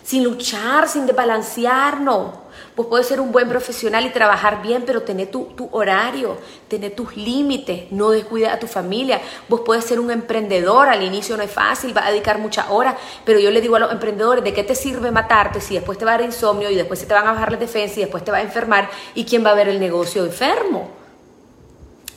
sin 0.07 0.23
luchar, 0.23 0.87
sin 0.87 1.05
desbalancearnos. 1.05 2.31
Vos 2.77 2.85
podés 2.85 3.07
ser 3.07 3.19
un 3.19 3.33
buen 3.33 3.49
profesional 3.49 4.05
y 4.05 4.09
trabajar 4.09 4.61
bien, 4.61 4.83
pero 4.85 5.01
tener 5.01 5.29
tu, 5.29 5.49
horario, 5.73 6.37
tener 6.69 6.95
tus 6.95 7.17
límites, 7.17 7.91
no 7.91 8.11
descuidar 8.11 8.53
a 8.53 8.59
tu 8.59 8.67
familia. 8.67 9.19
Vos 9.49 9.61
podés 9.65 9.83
ser 9.83 9.99
un 9.99 10.09
emprendedor, 10.09 10.87
al 10.87 11.03
inicio 11.03 11.35
no 11.35 11.43
es 11.43 11.51
fácil, 11.51 11.95
va 11.95 12.05
a 12.05 12.11
dedicar 12.11 12.39
muchas 12.39 12.67
horas, 12.69 12.95
pero 13.25 13.37
yo 13.37 13.51
le 13.51 13.59
digo 13.59 13.75
a 13.75 13.79
los 13.79 13.91
emprendedores, 13.91 14.45
¿de 14.45 14.53
qué 14.53 14.63
te 14.63 14.75
sirve 14.75 15.11
matarte 15.11 15.59
si 15.59 15.73
después 15.73 15.97
te 15.97 16.05
va 16.05 16.11
a 16.11 16.17
dar 16.19 16.25
insomnio 16.25 16.69
y 16.69 16.75
después 16.75 16.99
se 16.99 17.05
te 17.05 17.13
van 17.13 17.27
a 17.27 17.33
bajar 17.33 17.51
las 17.51 17.59
defensas 17.59 17.97
y 17.97 18.01
después 18.01 18.23
te 18.23 18.31
va 18.31 18.37
a 18.37 18.43
enfermar? 18.43 18.89
¿Y 19.13 19.25
quién 19.25 19.45
va 19.45 19.49
a 19.49 19.55
ver 19.55 19.67
el 19.67 19.77
negocio 19.77 20.23
enfermo? 20.23 20.89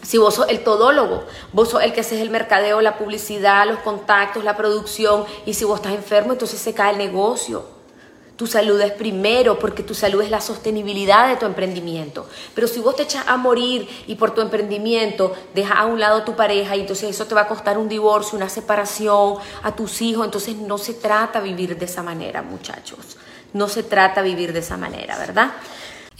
Si 0.00 0.16
vos 0.16 0.36
sos 0.36 0.48
el 0.48 0.62
todólogo, 0.62 1.24
vos 1.52 1.70
sos 1.70 1.82
el 1.82 1.92
que 1.92 2.02
haces 2.02 2.20
el 2.20 2.30
mercadeo, 2.30 2.80
la 2.82 2.98
publicidad, 2.98 3.66
los 3.66 3.80
contactos, 3.80 4.44
la 4.44 4.56
producción, 4.56 5.24
y 5.44 5.54
si 5.54 5.64
vos 5.64 5.80
estás 5.80 5.94
enfermo, 5.94 6.34
entonces 6.34 6.60
se 6.60 6.72
cae 6.72 6.92
el 6.92 6.98
negocio. 6.98 7.79
Tu 8.40 8.46
salud 8.46 8.80
es 8.80 8.92
primero 8.92 9.58
porque 9.58 9.82
tu 9.82 9.92
salud 9.92 10.22
es 10.22 10.30
la 10.30 10.40
sostenibilidad 10.40 11.28
de 11.28 11.36
tu 11.36 11.44
emprendimiento. 11.44 12.26
Pero 12.54 12.68
si 12.68 12.80
vos 12.80 12.96
te 12.96 13.02
echas 13.02 13.28
a 13.28 13.36
morir 13.36 13.86
y 14.06 14.14
por 14.14 14.30
tu 14.30 14.40
emprendimiento 14.40 15.34
dejas 15.54 15.76
a 15.76 15.84
un 15.84 16.00
lado 16.00 16.22
tu 16.22 16.34
pareja 16.34 16.74
y 16.74 16.80
entonces 16.80 17.10
eso 17.10 17.26
te 17.26 17.34
va 17.34 17.42
a 17.42 17.46
costar 17.46 17.76
un 17.76 17.86
divorcio, 17.86 18.38
una 18.38 18.48
separación, 18.48 19.34
a 19.62 19.76
tus 19.76 20.00
hijos, 20.00 20.24
entonces 20.24 20.56
no 20.56 20.78
se 20.78 20.94
trata 20.94 21.40
vivir 21.40 21.76
de 21.76 21.84
esa 21.84 22.02
manera, 22.02 22.40
muchachos. 22.40 23.18
No 23.52 23.68
se 23.68 23.82
trata 23.82 24.22
vivir 24.22 24.54
de 24.54 24.60
esa 24.60 24.78
manera, 24.78 25.18
¿verdad? 25.18 25.52